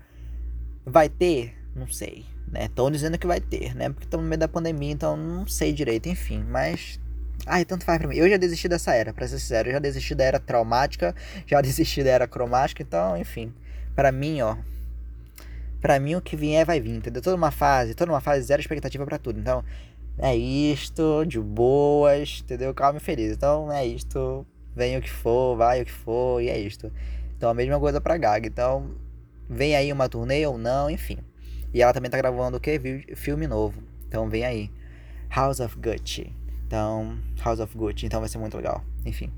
[0.85, 1.55] Vai ter?
[1.75, 2.69] Não sei né?
[2.93, 3.89] Dizendo que vai ter, né?
[3.89, 6.45] Porque estamos no meio da pandemia, então não sei direito, enfim.
[6.47, 7.01] Mas.
[7.47, 8.15] Ai, tanto faz pra mim.
[8.15, 9.71] Eu já desisti dessa era, pra ser sincero.
[9.71, 11.15] Eu já desisti da era traumática,
[11.47, 13.53] já desisti da era cromática, então, enfim.
[13.97, 14.57] para mim, ó.
[15.81, 17.21] Pra mim, o que vier vai vir, entendeu?
[17.23, 19.41] Toda uma fase, toda uma fase, zero expectativa para tudo.
[19.41, 19.65] Então,
[20.19, 22.73] é isto, de boas, entendeu?
[22.75, 23.33] Calma e feliz.
[23.33, 24.47] Então, é isto.
[24.77, 26.93] Vem o que for, vai o que for, e é isto.
[27.37, 28.47] Então, a mesma coisa pra Gaga.
[28.47, 28.91] Então,
[29.51, 31.19] vem aí uma turnê ou não, enfim.
[31.73, 32.79] E ela também tá gravando o que?
[33.15, 33.83] Filme novo.
[34.07, 34.71] Então vem aí.
[35.31, 36.35] House of Gucci.
[36.67, 38.07] Então, House of Gucci.
[38.07, 38.85] Então vai ser muito legal.
[39.05, 39.31] Enfim.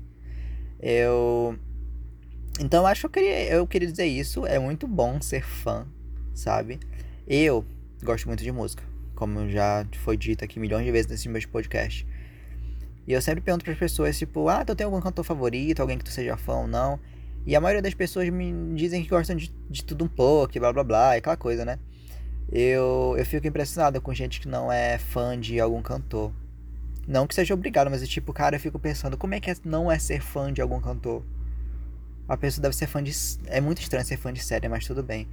[0.79, 1.57] Eu.
[2.59, 4.45] Então acho que eu queria, eu queria dizer isso.
[4.45, 5.87] É muito bom ser fã,
[6.33, 6.79] sabe?
[7.27, 7.65] Eu
[8.03, 8.83] gosto muito de música.
[9.15, 12.05] Como já foi dito aqui milhões de vezes nesse meu podcast.
[13.07, 15.97] E eu sempre pergunto para as pessoas, tipo, ah, tu tem algum cantor favorito, alguém
[15.97, 16.99] que tu seja fã ou não?
[17.45, 20.73] E a maioria das pessoas me dizem que gostam de, de tudo um pouco, blá
[20.73, 21.77] blá blá, aquela coisa, né?
[22.57, 26.31] Eu, eu fico impressionado com gente que não é fã de algum cantor.
[27.05, 29.55] Não que seja obrigado, mas é tipo, cara, eu fico pensando, como é que é,
[29.65, 31.21] não é ser fã de algum cantor?
[32.29, 33.11] A pessoa deve ser fã de.
[33.47, 35.27] É muito estranho ser fã de série, mas tudo bem.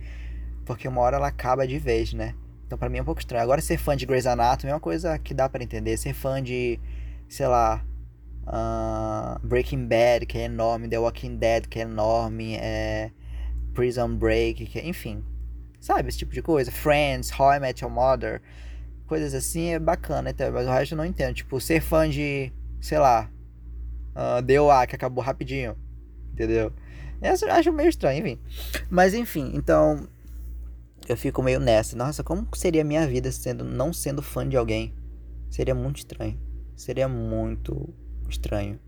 [0.66, 2.34] Porque uma hora ela acaba de vez, né?
[2.66, 3.42] Então pra mim é um pouco estranho.
[3.42, 5.96] Agora ser fã de Grey's Anatomy é uma coisa que dá para entender.
[5.96, 6.80] Ser fã de,
[7.28, 7.84] sei lá,
[8.48, 13.12] uh, Breaking Bad, que é enorme, The Walking Dead, que é enorme, é
[13.74, 15.24] Prison Break, que é, enfim.
[15.82, 16.70] Sabe, esse tipo de coisa.
[16.70, 18.40] Friends, How I Met Your Mother,
[19.04, 21.34] coisas assim é bacana, então, mas o resto eu não entendo.
[21.34, 23.28] Tipo, ser fã de, sei lá,
[24.14, 25.76] uh, DOA, que acabou rapidinho,
[26.32, 26.72] entendeu?
[27.20, 28.40] Eu acho meio estranho, enfim.
[28.88, 30.06] Mas enfim, então
[31.08, 31.96] eu fico meio nessa.
[31.96, 34.94] Nossa, como seria a minha vida sendo não sendo fã de alguém?
[35.50, 36.38] Seria muito estranho.
[36.76, 37.92] Seria muito
[38.28, 38.78] estranho.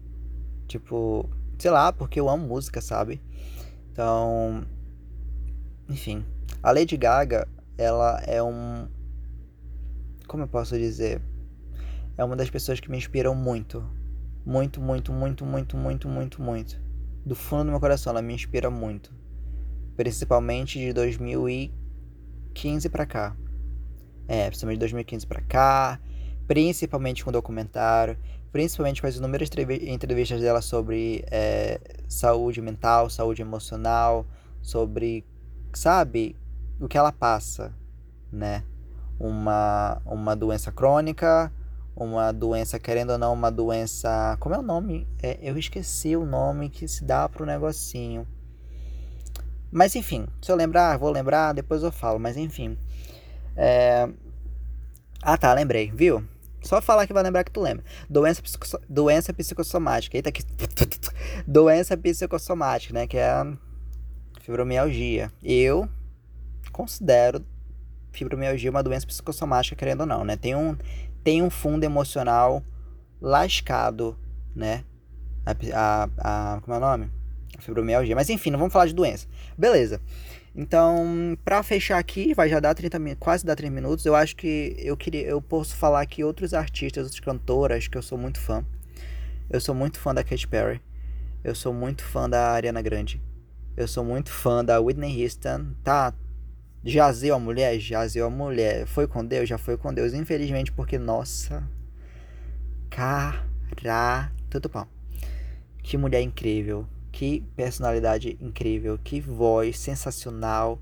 [0.69, 1.29] Tipo,
[1.59, 3.21] sei lá, porque eu amo música, sabe?
[3.91, 4.65] Então,
[5.89, 6.25] enfim.
[6.65, 7.47] A Lady Gaga,
[7.77, 8.89] ela é um.
[10.27, 11.21] Como eu posso dizer?
[12.17, 13.87] É uma das pessoas que me inspiram muito.
[14.47, 16.81] Muito, muito, muito, muito, muito, muito, muito.
[17.23, 19.13] Do fundo do meu coração, ela me inspira muito.
[19.95, 23.37] Principalmente de 2015 pra cá.
[24.27, 26.01] É, principalmente de 2015 pra cá.
[26.47, 28.17] Principalmente com o documentário.
[28.51, 29.51] Principalmente com as inúmeras
[29.83, 34.27] entrevistas dela sobre é, saúde mental, saúde emocional.
[34.63, 35.27] Sobre,
[35.75, 36.35] sabe,
[36.81, 37.75] o que ela passa,
[38.33, 38.65] né?
[39.19, 41.53] Uma, uma doença crônica,
[41.97, 44.37] uma doença, querendo ou não, uma doença.
[44.41, 45.07] Como é o nome?
[45.23, 48.27] É, eu esqueci o nome que se dá pro negocinho.
[49.71, 52.79] Mas enfim, se eu lembrar, vou lembrar, depois eu falo, mas enfim.
[53.57, 54.09] É...
[55.23, 56.25] Ah tá, lembrei, viu?
[56.63, 57.85] Só falar que vai lembrar que tu lembra.
[58.09, 58.67] Doença, psico...
[58.89, 60.17] doença psicossomática.
[60.17, 60.43] Eita, que.
[61.47, 63.07] doença psicossomática, né?
[63.07, 63.53] Que é a
[64.41, 65.31] fibromialgia.
[65.43, 65.89] Eu
[66.75, 67.43] considero
[68.13, 70.37] fibromialgia uma doença psicossomática, querendo ou não, né?
[70.37, 70.77] Tem um,
[71.23, 72.63] tem um fundo emocional
[73.21, 74.17] lascado
[74.55, 74.85] né?
[75.45, 77.11] A, a, a, como é o nome?
[77.59, 78.15] A fibromialgia.
[78.15, 79.27] Mas enfim, não vamos falar de doença.
[79.59, 80.01] Beleza.
[80.55, 84.07] Então, para fechar aqui, vai já dar 30 quase dar 30 minutos.
[84.07, 88.03] Eu acho que eu queria eu posso falar aqui outros artistas, outras cantoras que eu
[88.03, 88.65] sou muito fã.
[89.51, 90.81] Eu sou muito fã da Katy Perry.
[91.43, 93.21] Eu sou muito fã da Ariana Grande.
[93.77, 95.73] Eu sou muito fã da Whitney Houston.
[95.83, 96.15] Tá
[96.85, 97.79] Jazeu a mulher?
[97.81, 98.87] Jazeu a mulher.
[98.87, 99.49] Foi com Deus?
[99.49, 100.13] Já foi com Deus.
[100.13, 101.67] Infelizmente, porque, nossa.
[102.91, 104.31] Cara.
[104.51, 104.87] Tudo pau.
[105.83, 106.87] Que mulher incrível.
[107.11, 108.99] Que personalidade incrível.
[109.03, 110.81] Que voz sensacional.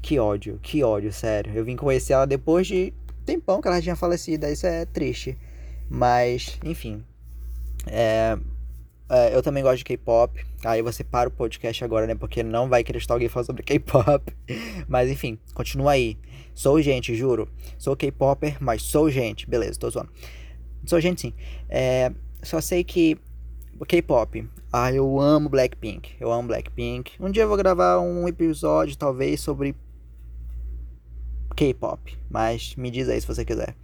[0.00, 0.58] Que ódio.
[0.62, 1.52] Que ódio, sério.
[1.52, 2.92] Eu vim conhecer ela depois de
[3.24, 4.46] tempão que ela tinha falecido.
[4.46, 5.36] Isso é triste.
[5.90, 7.04] Mas, enfim.
[7.86, 8.38] É,
[9.12, 10.42] é, eu também gosto de K-pop.
[10.64, 12.14] Aí você para o podcast agora, né?
[12.14, 14.34] Porque não vai querer estar alguém falando sobre K-pop.
[14.88, 16.16] Mas enfim, continua aí.
[16.54, 17.46] Sou gente, juro.
[17.78, 19.48] Sou K-popper, mas sou gente.
[19.48, 20.10] Beleza, tô zoando.
[20.86, 21.32] Sou gente sim.
[21.68, 23.18] É, só sei que
[23.86, 24.48] K-pop.
[24.72, 26.12] Ah, eu amo Blackpink.
[26.18, 27.12] Eu amo Blackpink.
[27.20, 29.74] Um dia eu vou gravar um episódio, talvez, sobre
[31.54, 32.18] K-pop.
[32.30, 33.74] Mas me diz aí se você quiser.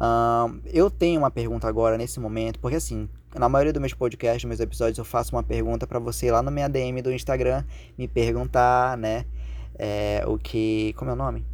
[0.00, 4.44] Um, eu tenho uma pergunta agora, nesse momento, porque assim, na maioria dos meus podcasts,
[4.44, 7.64] meus episódios, eu faço uma pergunta para você lá no minha DM do Instagram,
[7.96, 9.24] me perguntar, né,
[9.78, 10.92] é, o que...
[10.96, 11.46] como é o nome?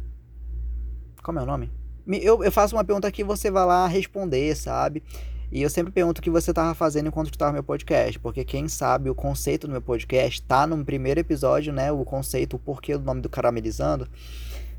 [1.21, 1.71] Como é o nome?
[2.07, 5.03] Eu, eu faço uma pergunta que você vai lá responder, sabe?
[5.51, 8.43] E eu sempre pergunto o que você estava fazendo enquanto estava no meu podcast, porque
[8.43, 11.91] quem sabe o conceito do meu podcast tá no primeiro episódio, né?
[11.91, 14.07] O conceito, o porquê do nome do Caramelizando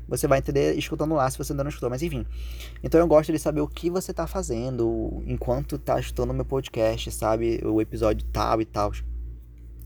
[0.09, 2.25] você vai entender escutando lá se você ainda não escutou, mas enfim.
[2.83, 6.45] Então eu gosto de saber o que você tá fazendo enquanto tá escutando o meu
[6.45, 7.61] podcast, sabe?
[7.63, 8.91] O episódio tal e tal.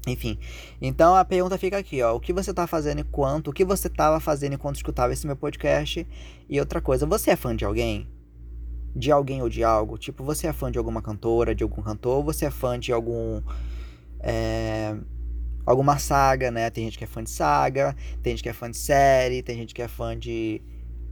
[0.05, 0.38] Enfim,
[0.81, 2.15] então a pergunta fica aqui, ó.
[2.15, 5.36] O que você tá fazendo enquanto, o que você tava fazendo enquanto escutava esse meu
[5.36, 6.07] podcast?
[6.49, 8.07] E outra coisa, você é fã de alguém?
[8.95, 9.97] De alguém ou de algo?
[9.97, 12.17] Tipo, você é fã de alguma cantora, de algum cantor?
[12.17, 13.41] Ou você é fã de algum.
[14.19, 14.95] É,
[15.65, 16.69] alguma saga, né?
[16.69, 19.58] Tem gente que é fã de saga, tem gente que é fã de série, tem
[19.58, 20.62] gente que é fã de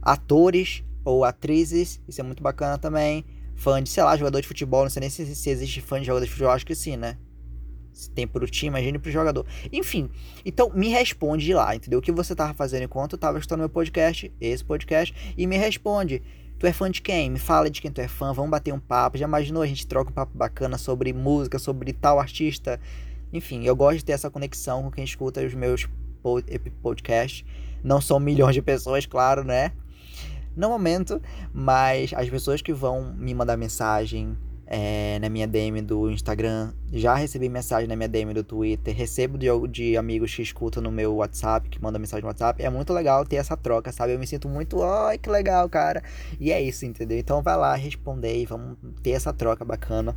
[0.00, 3.24] atores ou atrizes, isso é muito bacana também.
[3.54, 6.06] Fã de, sei lá, jogador de futebol, não sei nem se, se existe fã de
[6.06, 7.16] jogador de futebol, acho que sim, né?
[7.92, 9.46] Se tem pro time, imagine pro jogador.
[9.70, 10.10] Enfim,
[10.44, 11.98] então me responde lá, entendeu?
[11.98, 15.56] O que você tava fazendo enquanto eu tava escutando meu podcast, esse podcast, e me
[15.56, 16.22] responde.
[16.58, 17.28] Tu é fã de quem?
[17.28, 19.18] Me fala de quem tu é fã, vamos bater um papo.
[19.18, 22.80] Já imaginou a gente troca um papo bacana sobre música, sobre tal artista?
[23.32, 25.88] Enfim, eu gosto de ter essa conexão com quem escuta os meus
[26.82, 27.44] podcasts.
[27.82, 29.72] Não são milhões de pessoas, claro, né?
[30.54, 31.20] No momento,
[31.52, 37.14] mas as pessoas que vão me mandar mensagem é, na minha DM do Instagram, já
[37.14, 41.16] recebi mensagem na minha DM do Twitter, recebo de, de amigos que escutam no meu
[41.16, 42.62] WhatsApp, que mandam mensagem no WhatsApp.
[42.62, 44.14] É muito legal ter essa troca, sabe?
[44.14, 46.02] Eu me sinto muito, ai, que legal, cara.
[46.40, 47.18] E é isso, entendeu?
[47.18, 50.16] Então vai lá responder e vamos ter essa troca bacana.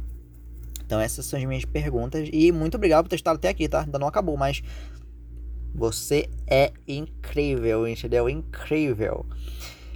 [0.86, 2.30] Então essas são as minhas perguntas.
[2.32, 3.82] E muito obrigado por ter estado até aqui, tá?
[3.82, 4.62] Ainda não acabou, mas.
[5.74, 8.30] Você é incrível, entendeu?
[8.30, 9.26] Incrível.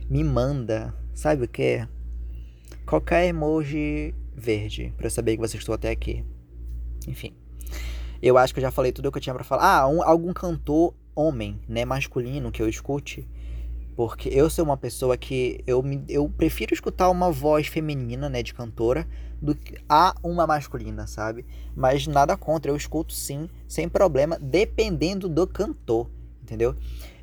[0.09, 1.87] Me manda, sabe o que?
[2.85, 6.25] Qualquer emoji verde para eu saber que você estou até aqui.
[7.07, 7.33] Enfim.
[8.21, 9.63] Eu acho que eu já falei tudo o que eu tinha para falar.
[9.63, 13.27] Ah, um, algum cantor homem, né, masculino que eu escute
[13.99, 18.41] porque eu sou uma pessoa que eu, me, eu prefiro escutar uma voz feminina, né,
[18.41, 19.05] de cantora,
[19.41, 21.45] do que a uma masculina, sabe?
[21.75, 26.09] Mas nada contra, eu escuto sim, sem problema, dependendo do cantor,
[26.41, 26.77] entendeu?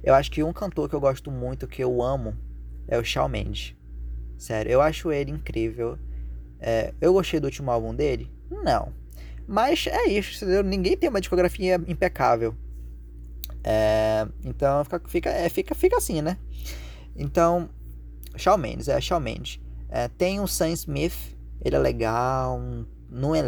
[0.04, 2.36] Eu acho que um cantor que eu gosto muito, que eu amo,
[2.86, 3.74] é o Shawn Mendes.
[4.36, 5.98] Sério, eu acho ele incrível.
[6.60, 8.30] É, eu gostei do último álbum dele?
[8.50, 8.92] Não.
[9.48, 10.62] Mas é isso, entendeu?
[10.62, 12.54] Ninguém tem uma discografia impecável.
[13.68, 16.38] É, então fica, fica, é, fica, fica assim, né?
[17.16, 17.68] Então,
[18.36, 19.60] Shawn Mendes, é Shawn Mendes.
[19.88, 22.60] É, tem o Sam Smith, ele é legal,
[23.10, 23.42] não é,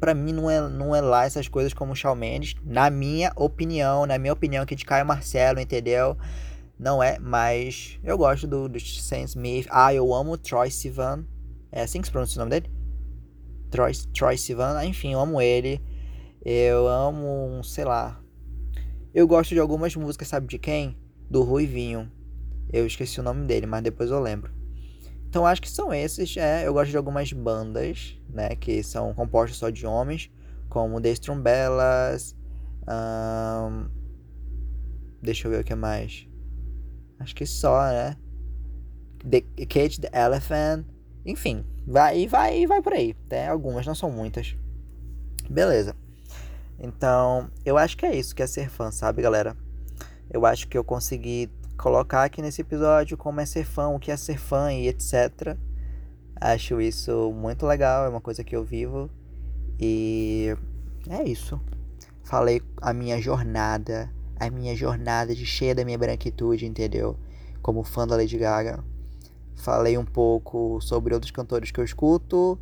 [0.00, 3.32] para mim não é, não é lá essas coisas como o Shawn Mendes, na minha
[3.36, 6.16] opinião, na minha opinião que de Caio Marcelo, entendeu?
[6.76, 9.68] Não é, mas eu gosto do, do Sam Smith.
[9.70, 11.24] Ah, eu amo o Troy Sivan.
[11.70, 12.74] É assim que se pronuncia o nome dele?
[13.70, 15.80] Troy, Troy Sivan, enfim, eu amo ele.
[16.42, 18.19] Eu amo, sei lá,
[19.12, 20.96] eu gosto de algumas músicas, sabe de quem?
[21.28, 22.10] Do Ruivinho.
[22.72, 24.52] Eu esqueci o nome dele, mas depois eu lembro.
[25.28, 26.36] Então acho que são esses.
[26.36, 28.50] É, eu gosto de algumas bandas, né?
[28.56, 30.30] Que são compostas só de homens,
[30.68, 32.36] como The Strumbellas.
[32.88, 33.88] Um,
[35.22, 36.26] deixa eu ver o que mais.
[37.18, 38.16] Acho que só, né?
[39.28, 40.86] The Cage the Elephant.
[41.26, 43.14] Enfim, vai vai vai por aí.
[43.28, 44.56] Tem algumas, não são muitas.
[45.48, 45.94] Beleza.
[46.80, 49.54] Então, eu acho que é isso que é ser fã, sabe, galera?
[50.30, 54.10] Eu acho que eu consegui colocar aqui nesse episódio como é ser fã, o que
[54.10, 55.56] é ser fã e etc.
[56.40, 59.10] Acho isso muito legal, é uma coisa que eu vivo.
[59.78, 60.56] E
[61.08, 61.60] é isso.
[62.22, 67.18] Falei a minha jornada, a minha jornada de cheia da minha branquitude, entendeu?
[67.60, 68.82] Como fã da Lady Gaga.
[69.56, 72.58] Falei um pouco sobre outros cantores que eu escuto,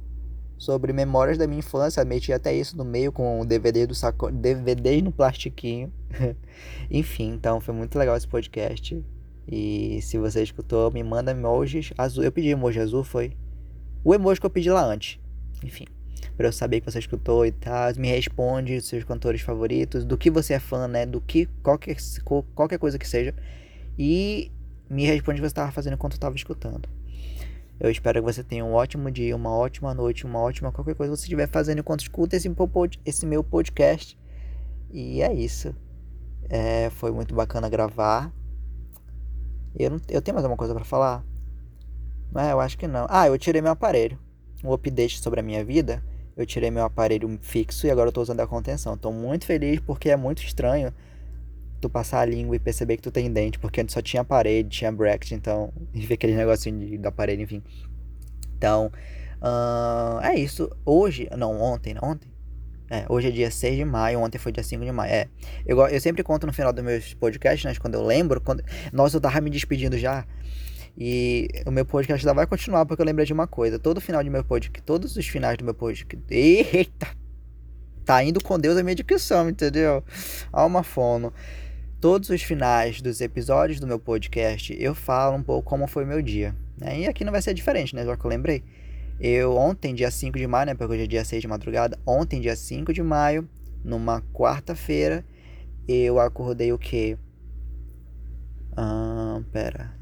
[0.58, 4.30] sobre memórias da minha infância, meti até isso no meio com o DVD do saco,
[4.30, 5.92] DVD no plastiquinho.
[6.90, 9.02] Enfim, então foi muito legal esse podcast.
[9.46, 12.24] E se você escutou, me manda emojis azul.
[12.24, 13.32] Eu pedi emoji azul, foi
[14.04, 15.18] o emoji que eu pedi lá antes.
[15.64, 15.86] Enfim,
[16.36, 20.30] para eu saber que você escutou e tal, me responde seus cantores favoritos, do que
[20.30, 21.06] você é fã, né?
[21.06, 21.96] Do que qualquer
[22.54, 23.34] qualquer coisa que seja.
[23.98, 24.50] E
[24.90, 26.88] me responde o que você estava fazendo enquanto eu estava escutando.
[27.80, 31.12] Eu espero que você tenha um ótimo dia, uma ótima noite, uma ótima qualquer coisa
[31.12, 34.18] que você estiver fazendo enquanto escuta esse, meu podcast.
[34.90, 35.72] E é isso.
[36.48, 38.32] É, foi muito bacana gravar.
[39.78, 41.24] Eu, não, eu tenho mais alguma coisa para falar?
[42.34, 43.06] É, eu acho que não.
[43.08, 44.18] Ah, eu tirei meu aparelho.
[44.64, 46.02] Um update sobre a minha vida.
[46.36, 48.96] Eu tirei meu aparelho fixo e agora eu tô usando a contenção.
[48.96, 50.92] Tô muito feliz porque é muito estranho
[51.80, 54.68] tu passar a língua e perceber que tu tem dente, porque antes só tinha parede,
[54.68, 57.62] tinha bracket, então, e ver aquele negocinho de, da parede, enfim.
[58.56, 58.92] Então,
[59.40, 60.70] uh, é isso.
[60.84, 62.28] Hoje, não, ontem, ontem?
[62.90, 65.12] É, hoje é dia 6 de maio, ontem foi dia 5 de maio.
[65.12, 65.28] É,
[65.66, 68.62] eu, eu sempre conto no final dos meus podcasts, né, quando eu lembro, quando,
[68.92, 70.24] nossa, eu tava me despedindo já.
[70.96, 73.78] E o meu podcast ainda vai continuar, porque eu lembrei de uma coisa.
[73.78, 76.24] Todo final de meu podcast, todos os finais do meu podcast.
[76.28, 77.06] Eita!
[78.04, 80.02] Tá indo com Deus a minha dicção, entendeu?
[80.50, 81.32] Alma fono
[82.00, 86.22] todos os finais dos episódios do meu podcast eu falo um pouco como foi meu
[86.22, 86.54] dia.
[86.76, 87.00] Né?
[87.00, 88.04] E aqui não vai ser diferente, né?
[88.04, 88.62] Já que eu lembrei.
[89.20, 90.74] Eu ontem, dia 5 de maio, né?
[90.74, 91.98] Porque hoje é dia 6 de madrugada.
[92.06, 93.48] Ontem, dia 5 de maio,
[93.84, 95.24] numa quarta-feira,
[95.88, 97.18] eu acordei o quê?
[98.76, 99.92] Ah, pera.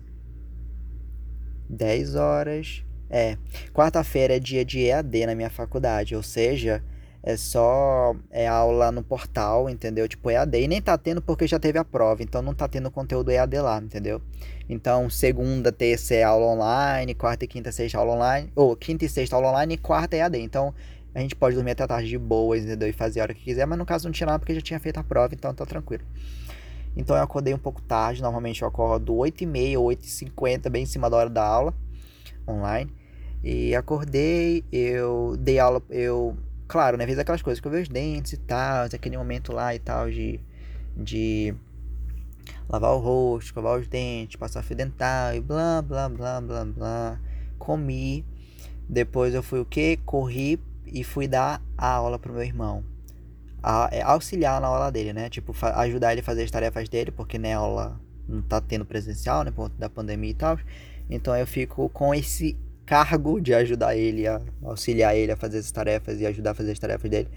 [1.70, 2.84] 10 horas.
[3.08, 3.38] É,
[3.72, 6.84] quarta-feira é dia de EAD na minha faculdade, ou seja,
[7.26, 10.06] é só é aula no portal, entendeu?
[10.06, 10.60] Tipo EAD.
[10.60, 13.58] E nem tá tendo porque já teve a prova, então não tá tendo conteúdo EAD
[13.58, 14.22] lá, entendeu?
[14.68, 19.08] Então, segunda, terça é aula online, quarta e quinta, sexta aula online, ou quinta e
[19.08, 20.38] sexta aula online e quarta é EAD.
[20.38, 20.72] Então,
[21.12, 22.88] a gente pode dormir até tarde de boas, entendeu?
[22.88, 24.78] E fazer a hora que quiser, mas no caso não tinha nada porque já tinha
[24.78, 26.04] feito a prova, então tá tranquilo.
[26.96, 31.10] Então eu acordei um pouco tarde, normalmente eu acordo 8h30 ou 8h50, bem em cima
[31.10, 31.74] da hora da aula,
[32.48, 32.88] online.
[33.42, 36.36] E acordei, eu dei aula, eu
[36.66, 37.06] claro, né?
[37.06, 40.40] Fez aquelas coisas, escovei os dentes e tal, aquele momento lá e tal de,
[40.96, 41.54] de
[42.68, 47.20] lavar o rosto, escovar os dentes, passar fio dental e blá, blá, blá, blá, blá.
[47.58, 48.24] Comi.
[48.88, 49.96] Depois eu fui o que?
[49.98, 52.84] Corri e fui dar a aula pro meu irmão.
[53.62, 55.28] A, é, auxiliar na aula dele, né?
[55.28, 59.42] Tipo, ajudar ele a fazer as tarefas dele, porque né, aula não tá tendo presencial,
[59.42, 59.50] né?
[59.50, 60.58] Por conta da pandemia e tal.
[61.10, 62.56] Então eu fico com esse
[62.86, 66.72] cargo de ajudar ele a auxiliar ele a fazer as tarefas e ajudar a fazer
[66.72, 67.28] as tarefas dele.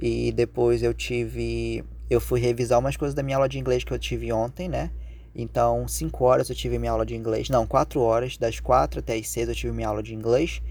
[0.00, 3.92] E depois eu tive eu fui revisar umas coisas da minha aula de inglês que
[3.92, 4.90] eu tive ontem, né?
[5.34, 7.48] Então, 5 horas eu tive minha aula de inglês.
[7.48, 8.36] Não, 4 horas.
[8.36, 10.62] Das 4 até as 6 eu tive minha aula de inglês.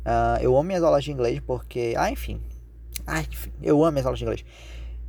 [0.00, 1.94] Uh, eu amo minhas aulas de inglês porque.
[1.96, 2.40] Ah, enfim.
[3.06, 3.52] Ah, enfim.
[3.62, 4.44] Eu amo minhas aulas de inglês.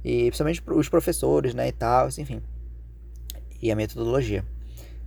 [0.05, 1.67] E principalmente os professores, né?
[1.67, 2.41] E tal, enfim.
[3.61, 4.45] E a metodologia.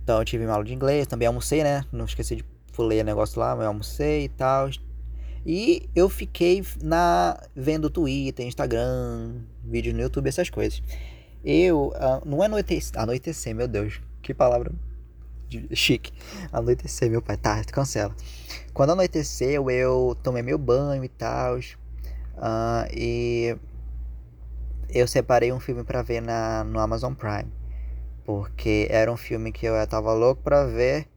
[0.03, 1.07] Então, eu tive minha aula de inglês.
[1.07, 1.85] Também almocei, né?
[1.91, 2.45] Não esqueci de
[2.77, 4.69] pulei o negócio lá, eu almocei e tal.
[5.43, 10.83] E eu fiquei na vendo Twitter, Instagram, vídeos no YouTube, essas coisas.
[11.43, 14.71] Eu, uh, não é anoitecer, anoitecer, meu Deus, que palavra
[15.73, 16.11] chique.
[16.51, 18.15] Anoitecer, meu pai, tá, cancela.
[18.73, 21.57] Quando anoiteceu, eu tomei meu banho e tal.
[21.57, 23.57] Uh, e
[24.89, 27.51] eu separei um filme para ver na, no Amazon Prime.
[28.23, 31.07] Porque era um filme que eu tava louco pra ver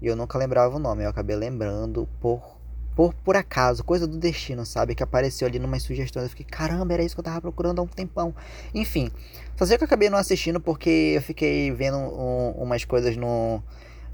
[0.00, 2.58] e eu nunca lembrava o nome, eu acabei lembrando por,
[2.96, 4.94] por, por acaso, coisa do destino, sabe?
[4.94, 6.24] Que apareceu ali numas sugestões.
[6.24, 8.34] Eu fiquei, caramba, era isso que eu tava procurando há um tempão.
[8.74, 9.10] Enfim,
[9.56, 13.62] só sei que eu acabei não assistindo porque eu fiquei vendo um, umas coisas no,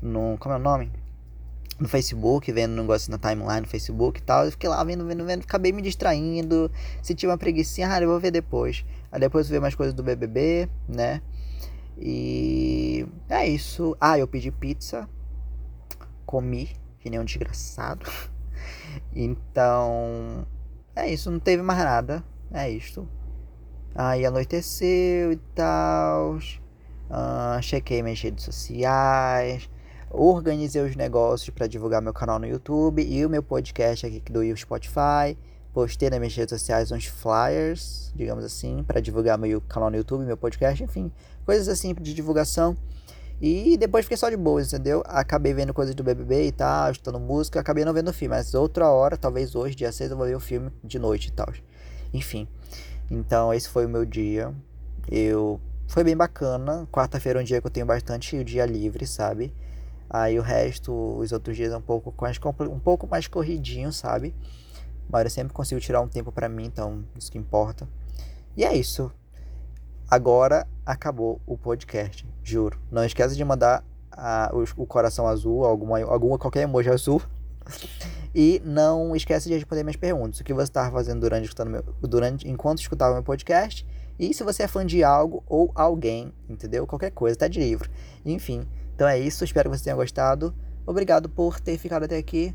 [0.03, 0.37] no.
[0.39, 0.91] Como é o nome?
[1.79, 4.47] no Facebook, vendo um negócio na timeline no Facebook e tal.
[4.47, 6.71] Eu fiquei lá vendo, vendo, vendo, acabei me distraindo.
[7.03, 8.83] Senti uma preguiça, ah, eu vou ver depois.
[9.13, 11.21] Aí depois eu vi mais coisas do BBB, né?
[11.99, 13.95] E é isso.
[14.01, 15.07] Ah, eu pedi pizza
[16.27, 18.05] comi, que nem um desgraçado.
[19.15, 20.47] Então,
[20.95, 22.25] é isso, não teve mais nada.
[22.53, 23.09] É isto.
[23.95, 26.37] Aí anoiteceu e tal.
[26.37, 29.69] Uh, chequei minhas redes sociais.
[30.11, 34.57] Organizei os negócios para divulgar meu canal no YouTube e o meu podcast aqui do
[34.57, 35.37] Spotify.
[35.73, 40.25] Postei nas minhas redes sociais uns flyers, digamos assim, para divulgar meu canal no YouTube,
[40.25, 41.13] meu podcast, enfim,
[41.45, 42.77] coisas assim de divulgação.
[43.41, 45.03] E depois fiquei só de boa, entendeu?
[45.07, 48.55] Acabei vendo coisas do BBB e tal, escutando música, acabei não vendo o filme, mas
[48.55, 51.53] outra hora, talvez hoje, dia 6, eu vou ver o filme de noite e tal.
[52.15, 52.49] Enfim.
[53.11, 54.55] Então, esse foi o meu dia.
[55.11, 56.89] Eu foi bem bacana.
[56.91, 59.55] Quarta-feira é um dia que eu tenho bastante dia livre, sabe?
[60.09, 62.39] Aí o resto, os outros dias é um pouco mais,
[62.71, 64.35] um pouco mais corridinho, sabe?
[65.09, 67.89] Mas eu sempre consigo tirar um tempo para mim, então isso que importa.
[68.57, 69.13] E é isso.
[70.09, 72.79] Agora acabou o podcast, juro.
[72.91, 77.21] Não esqueça de mandar a, o, o, coração azul, alguma, alguma qualquer emoji azul.
[78.35, 80.39] E não esqueça de responder minhas perguntas.
[80.39, 83.87] O que você estava fazendo durante, escutando meu, durante enquanto escutava meu podcast.
[84.19, 86.87] E se você é fã de algo ou alguém, entendeu?
[86.87, 87.91] Qualquer coisa, tá de livro.
[88.25, 89.43] Enfim, então é isso.
[89.43, 90.55] Espero que você tenha gostado.
[90.87, 92.55] Obrigado por ter ficado até aqui.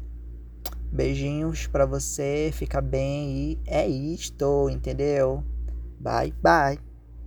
[0.91, 5.43] Beijinhos para você, fica bem e é isto, entendeu?
[5.99, 6.90] Bye, bye.